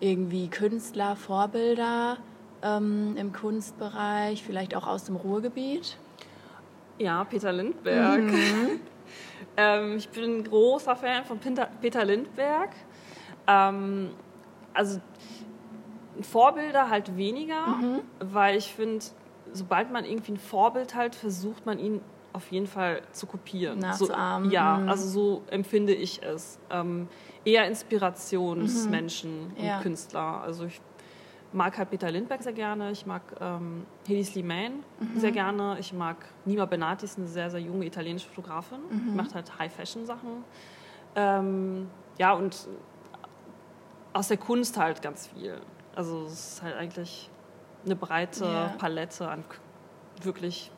irgendwie 0.00 0.48
Künstler, 0.48 1.16
Vorbilder? 1.16 2.18
Ähm, 2.62 3.16
im 3.16 3.32
Kunstbereich, 3.32 4.42
vielleicht 4.42 4.74
auch 4.74 4.86
aus 4.86 5.04
dem 5.04 5.16
Ruhrgebiet? 5.16 5.96
Ja, 6.98 7.24
Peter 7.24 7.52
Lindberg. 7.52 8.22
Mhm. 8.22 8.80
ähm, 9.56 9.96
ich 9.96 10.08
bin 10.08 10.38
ein 10.38 10.44
großer 10.44 10.96
Fan 10.96 11.24
von 11.24 11.38
Peter 11.38 12.04
Lindberg. 12.04 12.70
Ähm, 13.46 14.10
also 14.74 15.00
Vorbilder 16.20 16.88
halt 16.88 17.16
weniger, 17.16 17.66
mhm. 17.66 18.00
weil 18.20 18.56
ich 18.56 18.72
finde, 18.72 19.04
sobald 19.52 19.90
man 19.90 20.04
irgendwie 20.04 20.32
ein 20.32 20.38
Vorbild 20.38 20.94
halt, 20.94 21.14
versucht 21.14 21.66
man 21.66 21.78
ihn 21.78 22.00
auf 22.32 22.50
jeden 22.50 22.66
Fall 22.66 23.02
zu 23.12 23.26
kopieren. 23.26 23.78
Nachzuahmen. 23.78 24.48
So, 24.48 24.54
ja, 24.54 24.78
mhm. 24.78 24.88
also 24.88 25.08
so 25.08 25.42
empfinde 25.50 25.92
ich 25.92 26.22
es. 26.22 26.58
Ähm, 26.70 27.08
eher 27.44 27.66
Inspirationsmenschen 27.66 29.48
mhm. 29.48 29.56
und 29.56 29.64
ja. 29.64 29.80
Künstler. 29.80 30.42
Also 30.42 30.64
ich 30.64 30.80
mag 31.52 31.76
halt 31.76 31.90
Peter 31.90 32.10
Lindbergh 32.10 32.42
sehr 32.42 32.52
gerne, 32.52 32.90
ich 32.90 33.06
mag 33.06 33.22
ähm, 33.40 33.86
Hedy 34.06 34.24
Slimane 34.24 34.76
mhm. 34.98 35.18
sehr 35.18 35.32
gerne, 35.32 35.76
ich 35.78 35.92
mag 35.92 36.16
Nima 36.44 36.64
Benati, 36.64 37.04
ist 37.04 37.18
eine 37.18 37.26
sehr, 37.26 37.50
sehr 37.50 37.60
junge 37.60 37.84
italienische 37.84 38.28
Fotografin, 38.28 38.78
mhm. 38.90 39.16
macht 39.16 39.34
halt 39.34 39.58
High-Fashion-Sachen. 39.58 40.44
Ähm, 41.14 41.88
ja, 42.18 42.32
und 42.32 42.68
aus 44.12 44.28
der 44.28 44.36
Kunst 44.36 44.78
halt 44.78 45.02
ganz 45.02 45.28
viel. 45.28 45.60
Also 45.94 46.24
es 46.26 46.54
ist 46.54 46.62
halt 46.62 46.76
eigentlich 46.76 47.30
eine 47.84 47.96
breite 47.96 48.44
yeah. 48.44 48.74
Palette 48.78 49.28
an 49.28 49.44
wirklich 50.22 50.70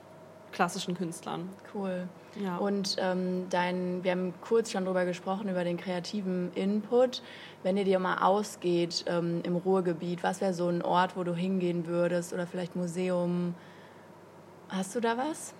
klassischen 0.54 0.96
Künstlern. 0.96 1.50
Cool. 1.74 2.08
Ja. 2.42 2.56
Und 2.56 2.96
ähm, 2.98 3.46
dein, 3.50 4.02
wir 4.02 4.12
haben 4.12 4.32
kurz 4.40 4.70
schon 4.70 4.84
darüber 4.84 5.04
gesprochen, 5.04 5.48
über 5.48 5.64
den 5.64 5.76
kreativen 5.76 6.52
Input. 6.54 7.22
Wenn 7.62 7.76
ihr 7.76 7.84
dir 7.84 7.98
mal 7.98 8.18
ausgeht 8.18 9.04
ähm, 9.06 9.40
im 9.44 9.56
Ruhrgebiet, 9.56 10.22
was 10.22 10.40
wäre 10.40 10.54
so 10.54 10.68
ein 10.68 10.82
Ort, 10.82 11.16
wo 11.16 11.24
du 11.24 11.34
hingehen 11.34 11.86
würdest 11.86 12.32
oder 12.32 12.46
vielleicht 12.46 12.76
Museum? 12.76 13.54
Hast 14.68 14.94
du 14.94 15.00
da 15.00 15.18
was? 15.18 15.54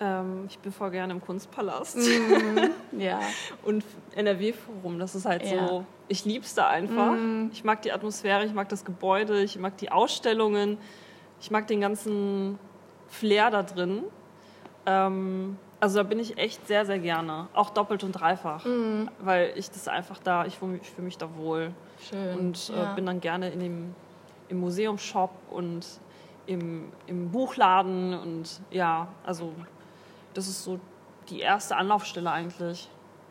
Ähm, 0.00 0.46
ich 0.48 0.58
bin 0.58 0.72
voll 0.72 0.90
gerne 0.90 1.12
im 1.12 1.20
Kunstpalast. 1.20 1.96
Mm, 1.96 2.58
ja. 2.98 3.20
Und 3.62 3.84
NRW-Forum, 4.16 4.98
das 4.98 5.14
ist 5.14 5.26
halt 5.26 5.44
ja. 5.44 5.68
so, 5.68 5.84
ich 6.08 6.24
lieb's 6.24 6.54
da 6.54 6.68
einfach. 6.68 7.12
Mm. 7.12 7.50
Ich 7.52 7.64
mag 7.64 7.82
die 7.82 7.92
Atmosphäre, 7.92 8.44
ich 8.44 8.52
mag 8.52 8.68
das 8.68 8.84
Gebäude, 8.84 9.42
ich 9.42 9.58
mag 9.58 9.76
die 9.76 9.92
Ausstellungen, 9.92 10.78
ich 11.40 11.50
mag 11.50 11.66
den 11.66 11.80
ganzen 11.80 12.58
Flair 13.08 13.50
da 13.50 13.62
drin. 13.62 14.04
Ähm, 14.86 15.56
also 15.80 15.96
da 15.96 16.02
bin 16.04 16.20
ich 16.20 16.38
echt 16.38 16.66
sehr, 16.66 16.86
sehr 16.86 16.98
gerne. 16.98 17.48
Auch 17.54 17.70
doppelt 17.70 18.04
und 18.04 18.12
dreifach. 18.12 18.64
Mhm. 18.64 19.08
Weil 19.18 19.52
ich 19.56 19.70
das 19.70 19.88
einfach 19.88 20.18
da, 20.18 20.46
ich 20.46 20.58
fühle 20.58 20.72
mich, 20.72 20.88
fühl 20.88 21.04
mich 21.04 21.18
da 21.18 21.34
wohl. 21.36 21.72
Schön. 22.08 22.38
Und 22.38 22.70
äh, 22.70 22.78
ja. 22.78 22.92
bin 22.94 23.06
dann 23.06 23.20
gerne 23.20 23.50
in 23.50 23.60
dem, 23.60 23.94
im 24.48 24.60
Museumshop 24.60 25.30
und 25.50 25.86
im, 26.46 26.92
im 27.06 27.30
Buchladen. 27.30 28.14
Und 28.14 28.60
ja, 28.70 29.08
also 29.24 29.52
das 30.34 30.48
ist 30.48 30.62
so 30.62 30.78
die 31.28 31.40
erste 31.40 31.76
Anlaufstelle 31.76 32.30
eigentlich. 32.30 32.88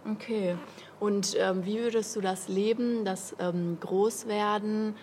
Okay. 0.10 0.58
Und 1.00 1.36
ähm, 1.40 1.66
wie 1.66 1.80
würdest 1.80 2.16
du 2.16 2.22
das 2.22 2.48
Leben, 2.48 3.06
das 3.06 3.36
ähm, 3.40 3.78
Großwerden 3.80 4.96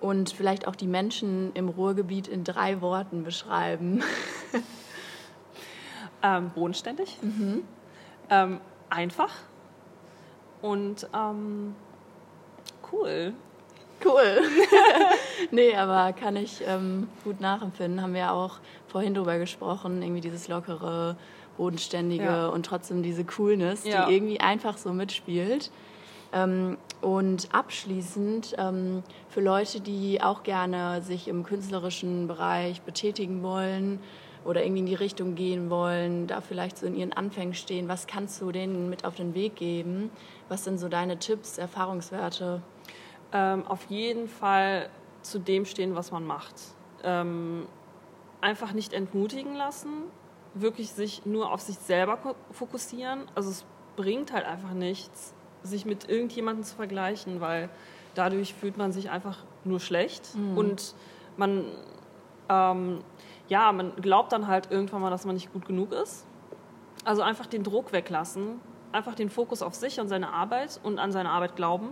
und 0.00 0.30
vielleicht 0.30 0.66
auch 0.66 0.76
die 0.76 0.86
Menschen 0.86 1.52
im 1.54 1.68
Ruhrgebiet 1.68 2.28
in 2.28 2.44
drei 2.44 2.80
Worten 2.80 3.24
beschreiben? 3.24 4.02
Ähm, 6.22 6.50
bodenständig, 6.54 7.18
mhm. 7.22 7.62
ähm, 8.28 8.60
einfach 8.90 9.30
und 10.62 11.08
ähm, 11.14 11.74
cool. 12.92 13.32
Cool. 14.04 14.40
nee, 15.50 15.74
aber 15.74 16.12
kann 16.14 16.36
ich 16.36 16.62
ähm, 16.66 17.08
gut 17.22 17.40
nachempfinden. 17.40 18.00
Haben 18.00 18.14
wir 18.14 18.32
auch 18.32 18.58
vorhin 18.86 19.14
drüber 19.14 19.38
gesprochen, 19.38 20.02
irgendwie 20.02 20.22
dieses 20.22 20.48
lockere, 20.48 21.16
bodenständige 21.58 22.24
ja. 22.24 22.48
und 22.48 22.64
trotzdem 22.64 23.02
diese 23.02 23.24
Coolness, 23.24 23.84
ja. 23.84 24.06
die 24.06 24.14
irgendwie 24.14 24.40
einfach 24.40 24.78
so 24.78 24.92
mitspielt. 24.92 25.70
Ähm, 26.32 26.78
und 27.02 27.48
abschließend 27.52 28.54
ähm, 28.58 29.02
für 29.28 29.40
Leute, 29.40 29.80
die 29.80 30.22
auch 30.22 30.42
gerne 30.42 31.02
sich 31.02 31.28
im 31.28 31.44
künstlerischen 31.44 32.26
Bereich 32.26 32.82
betätigen 32.82 33.42
wollen, 33.42 34.00
oder 34.44 34.62
irgendwie 34.62 34.80
in 34.80 34.86
die 34.86 34.94
Richtung 34.94 35.34
gehen 35.34 35.70
wollen, 35.70 36.26
da 36.26 36.40
vielleicht 36.40 36.78
so 36.78 36.86
in 36.86 36.94
ihren 36.94 37.12
Anfängen 37.12 37.54
stehen, 37.54 37.88
was 37.88 38.06
kannst 38.06 38.40
du 38.40 38.52
denen 38.52 38.88
mit 38.88 39.04
auf 39.04 39.16
den 39.16 39.34
Weg 39.34 39.56
geben? 39.56 40.10
Was 40.48 40.64
sind 40.64 40.78
so 40.78 40.88
deine 40.88 41.18
Tipps, 41.18 41.58
Erfahrungswerte? 41.58 42.62
Ähm, 43.32 43.66
auf 43.66 43.84
jeden 43.88 44.28
Fall 44.28 44.88
zu 45.22 45.38
dem 45.38 45.64
stehen, 45.64 45.94
was 45.94 46.10
man 46.10 46.24
macht. 46.24 46.54
Ähm, 47.04 47.66
einfach 48.40 48.72
nicht 48.72 48.92
entmutigen 48.92 49.54
lassen, 49.54 50.04
wirklich 50.54 50.90
sich 50.90 51.26
nur 51.26 51.52
auf 51.52 51.60
sich 51.60 51.76
selber 51.76 52.18
fokussieren. 52.50 53.22
Also 53.34 53.50
es 53.50 53.64
bringt 53.96 54.32
halt 54.32 54.46
einfach 54.46 54.72
nichts, 54.72 55.34
sich 55.62 55.84
mit 55.84 56.08
irgendjemandem 56.08 56.64
zu 56.64 56.74
vergleichen, 56.74 57.40
weil 57.40 57.68
dadurch 58.14 58.54
fühlt 58.54 58.76
man 58.76 58.92
sich 58.92 59.10
einfach 59.10 59.38
nur 59.64 59.80
schlecht 59.80 60.34
mhm. 60.34 60.56
und 60.56 60.94
man 61.36 61.64
ähm, 62.48 63.00
ja, 63.50 63.72
man 63.72 63.94
glaubt 63.96 64.32
dann 64.32 64.46
halt 64.46 64.70
irgendwann 64.70 65.02
mal, 65.02 65.10
dass 65.10 65.26
man 65.26 65.34
nicht 65.34 65.52
gut 65.52 65.66
genug 65.66 65.92
ist. 65.92 66.24
Also 67.04 67.22
einfach 67.22 67.46
den 67.46 67.64
Druck 67.64 67.92
weglassen, 67.92 68.60
einfach 68.92 69.14
den 69.14 69.28
Fokus 69.28 69.60
auf 69.60 69.74
sich 69.74 70.00
und 70.00 70.08
seine 70.08 70.32
Arbeit 70.32 70.80
und 70.84 70.98
an 70.98 71.10
seine 71.10 71.30
Arbeit 71.30 71.56
glauben 71.56 71.88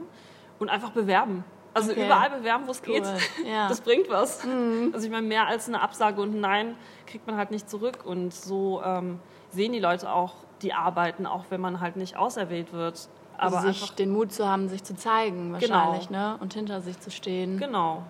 und 0.60 0.70
einfach 0.70 0.90
bewerben. 0.90 1.44
Also 1.74 1.92
okay. 1.92 2.06
überall 2.06 2.30
bewerben, 2.30 2.66
wo 2.66 2.70
es 2.70 2.82
cool. 2.86 2.94
geht. 2.94 3.04
Ja. 3.46 3.68
Das 3.68 3.80
bringt 3.80 4.08
was. 4.08 4.44
Mhm. 4.44 4.90
Also 4.92 5.06
ich 5.06 5.12
meine, 5.12 5.26
mehr 5.26 5.46
als 5.48 5.68
eine 5.68 5.80
Absage 5.80 6.20
und 6.22 6.34
ein 6.34 6.40
Nein 6.40 6.76
kriegt 7.06 7.26
man 7.26 7.36
halt 7.36 7.50
nicht 7.50 7.68
zurück. 7.68 8.04
Und 8.04 8.32
so 8.32 8.80
ähm, 8.84 9.18
sehen 9.50 9.72
die 9.72 9.80
Leute 9.80 10.12
auch 10.12 10.34
die 10.62 10.72
Arbeiten, 10.72 11.26
auch 11.26 11.46
wenn 11.50 11.60
man 11.60 11.80
halt 11.80 11.96
nicht 11.96 12.16
auserwählt 12.16 12.72
wird. 12.72 13.08
Also 13.36 13.56
Aber 13.56 13.72
sich 13.72 13.90
den 13.92 14.10
Mut 14.10 14.32
zu 14.32 14.46
haben, 14.46 14.68
sich 14.68 14.84
zu 14.84 14.96
zeigen 14.96 15.52
wahrscheinlich, 15.52 16.08
genau. 16.08 16.32
ne? 16.32 16.38
Und 16.40 16.54
hinter 16.54 16.80
sich 16.80 16.98
zu 17.00 17.10
stehen. 17.10 17.58
Genau. 17.58 18.04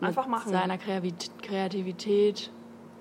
Einfach 0.00 0.26
machen. 0.26 0.50
Seiner 0.50 0.78
Kreativität 0.78 2.50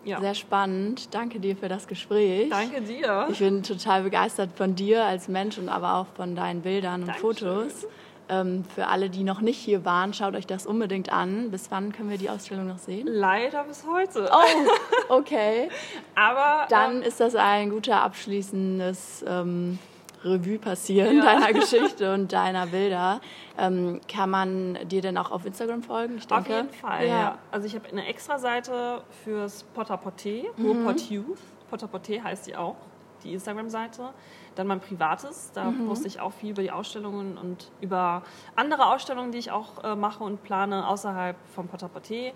ja. 0.05 0.19
Sehr 0.19 0.35
spannend. 0.35 1.13
Danke 1.13 1.39
dir 1.39 1.55
für 1.55 1.67
das 1.67 1.87
Gespräch. 1.87 2.49
Danke 2.49 2.81
dir. 2.81 3.27
Ich 3.29 3.39
bin 3.39 3.63
total 3.63 4.03
begeistert 4.03 4.51
von 4.55 4.75
dir 4.75 5.05
als 5.05 5.27
Mensch 5.27 5.57
und 5.57 5.69
aber 5.69 5.95
auch 5.95 6.07
von 6.15 6.35
deinen 6.35 6.61
Bildern 6.61 7.01
und 7.01 7.07
Dankeschön. 7.07 7.69
Fotos. 7.69 7.87
Ähm, 8.31 8.63
für 8.75 8.87
alle, 8.87 9.09
die 9.09 9.23
noch 9.23 9.41
nicht 9.41 9.57
hier 9.57 9.85
waren, 9.85 10.13
schaut 10.13 10.35
euch 10.35 10.45
das 10.45 10.67
unbedingt 10.67 11.11
an. 11.11 11.49
Bis 11.49 11.71
wann 11.71 11.91
können 11.91 12.11
wir 12.11 12.19
die 12.19 12.29
Ausstellung 12.29 12.67
noch 12.67 12.77
sehen? 12.77 13.07
Leider 13.07 13.63
bis 13.63 13.83
heute. 13.87 14.29
Oh, 14.31 14.69
okay. 15.09 15.69
aber 16.13 16.67
dann 16.69 16.97
ähm, 16.97 17.01
ist 17.01 17.19
das 17.19 17.35
ein 17.35 17.71
guter 17.71 18.01
abschließendes 18.03 19.25
ähm, 19.27 19.79
Revue 20.23 20.59
passieren 20.59 21.17
ja. 21.17 21.23
deiner 21.23 21.53
Geschichte 21.59 22.13
und 22.13 22.31
deiner 22.31 22.67
Bilder. 22.67 23.21
Ähm, 23.57 24.01
kann 24.07 24.29
man 24.29 24.77
dir 24.87 25.01
denn 25.01 25.17
auch 25.17 25.31
auf 25.31 25.45
Instagram 25.45 25.83
folgen? 25.83 26.17
Ich 26.17 26.27
denke. 26.27 26.41
Auf 26.41 26.47
jeden 26.49 26.69
Fall, 26.69 27.07
ja. 27.07 27.19
ja. 27.19 27.37
Also 27.51 27.67
ich 27.67 27.75
habe 27.75 27.87
eine 27.89 28.05
extra 28.05 28.39
Seite 28.39 29.01
fürs 29.23 29.63
Potter-Porté, 29.75 30.45
mhm. 30.57 30.85
Pot 30.85 31.09
Youth. 31.09 31.39
Potter-Porté 31.69 32.23
heißt 32.23 32.47
die 32.47 32.55
auch, 32.55 32.77
die 33.23 33.33
Instagram-Seite. 33.33 34.09
Dann 34.55 34.67
mein 34.67 34.79
privates, 34.79 35.51
da 35.53 35.65
mhm. 35.65 35.87
poste 35.87 36.07
ich 36.07 36.19
auch 36.19 36.33
viel 36.33 36.51
über 36.51 36.61
die 36.61 36.71
Ausstellungen 36.71 37.37
und 37.37 37.71
über 37.81 38.23
andere 38.55 38.87
Ausstellungen, 38.87 39.31
die 39.31 39.37
ich 39.37 39.51
auch 39.51 39.83
äh, 39.83 39.95
mache 39.95 40.23
und 40.23 40.43
plane 40.43 40.87
außerhalb 40.87 41.37
vom 41.53 41.67
Potter-Porté. 41.67 42.33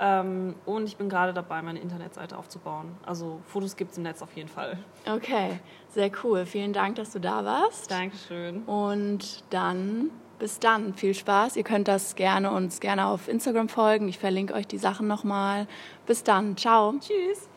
Ähm, 0.00 0.54
und 0.64 0.86
ich 0.86 0.96
bin 0.96 1.08
gerade 1.08 1.32
dabei, 1.32 1.60
meine 1.62 1.80
Internetseite 1.80 2.38
aufzubauen. 2.38 2.96
Also 3.04 3.40
Fotos 3.46 3.76
gibt 3.76 3.92
es 3.92 3.96
im 3.96 4.04
Netz 4.04 4.22
auf 4.22 4.34
jeden 4.36 4.48
Fall. 4.48 4.78
Okay, 5.10 5.60
sehr 5.88 6.10
cool. 6.22 6.46
Vielen 6.46 6.72
Dank, 6.72 6.96
dass 6.96 7.12
du 7.12 7.18
da 7.18 7.44
warst. 7.44 7.90
Dankeschön. 7.90 8.62
Und 8.64 9.44
dann 9.50 10.10
bis 10.38 10.60
dann. 10.60 10.94
Viel 10.94 11.14
Spaß. 11.14 11.56
Ihr 11.56 11.64
könnt 11.64 11.88
das 11.88 12.14
gerne 12.14 12.52
uns 12.52 12.80
gerne 12.80 13.06
auf 13.06 13.28
Instagram 13.28 13.68
folgen. 13.68 14.08
Ich 14.08 14.18
verlinke 14.18 14.54
euch 14.54 14.66
die 14.66 14.78
Sachen 14.78 15.08
nochmal. 15.08 15.66
Bis 16.06 16.22
dann. 16.22 16.56
Ciao. 16.56 16.94
Tschüss. 17.00 17.48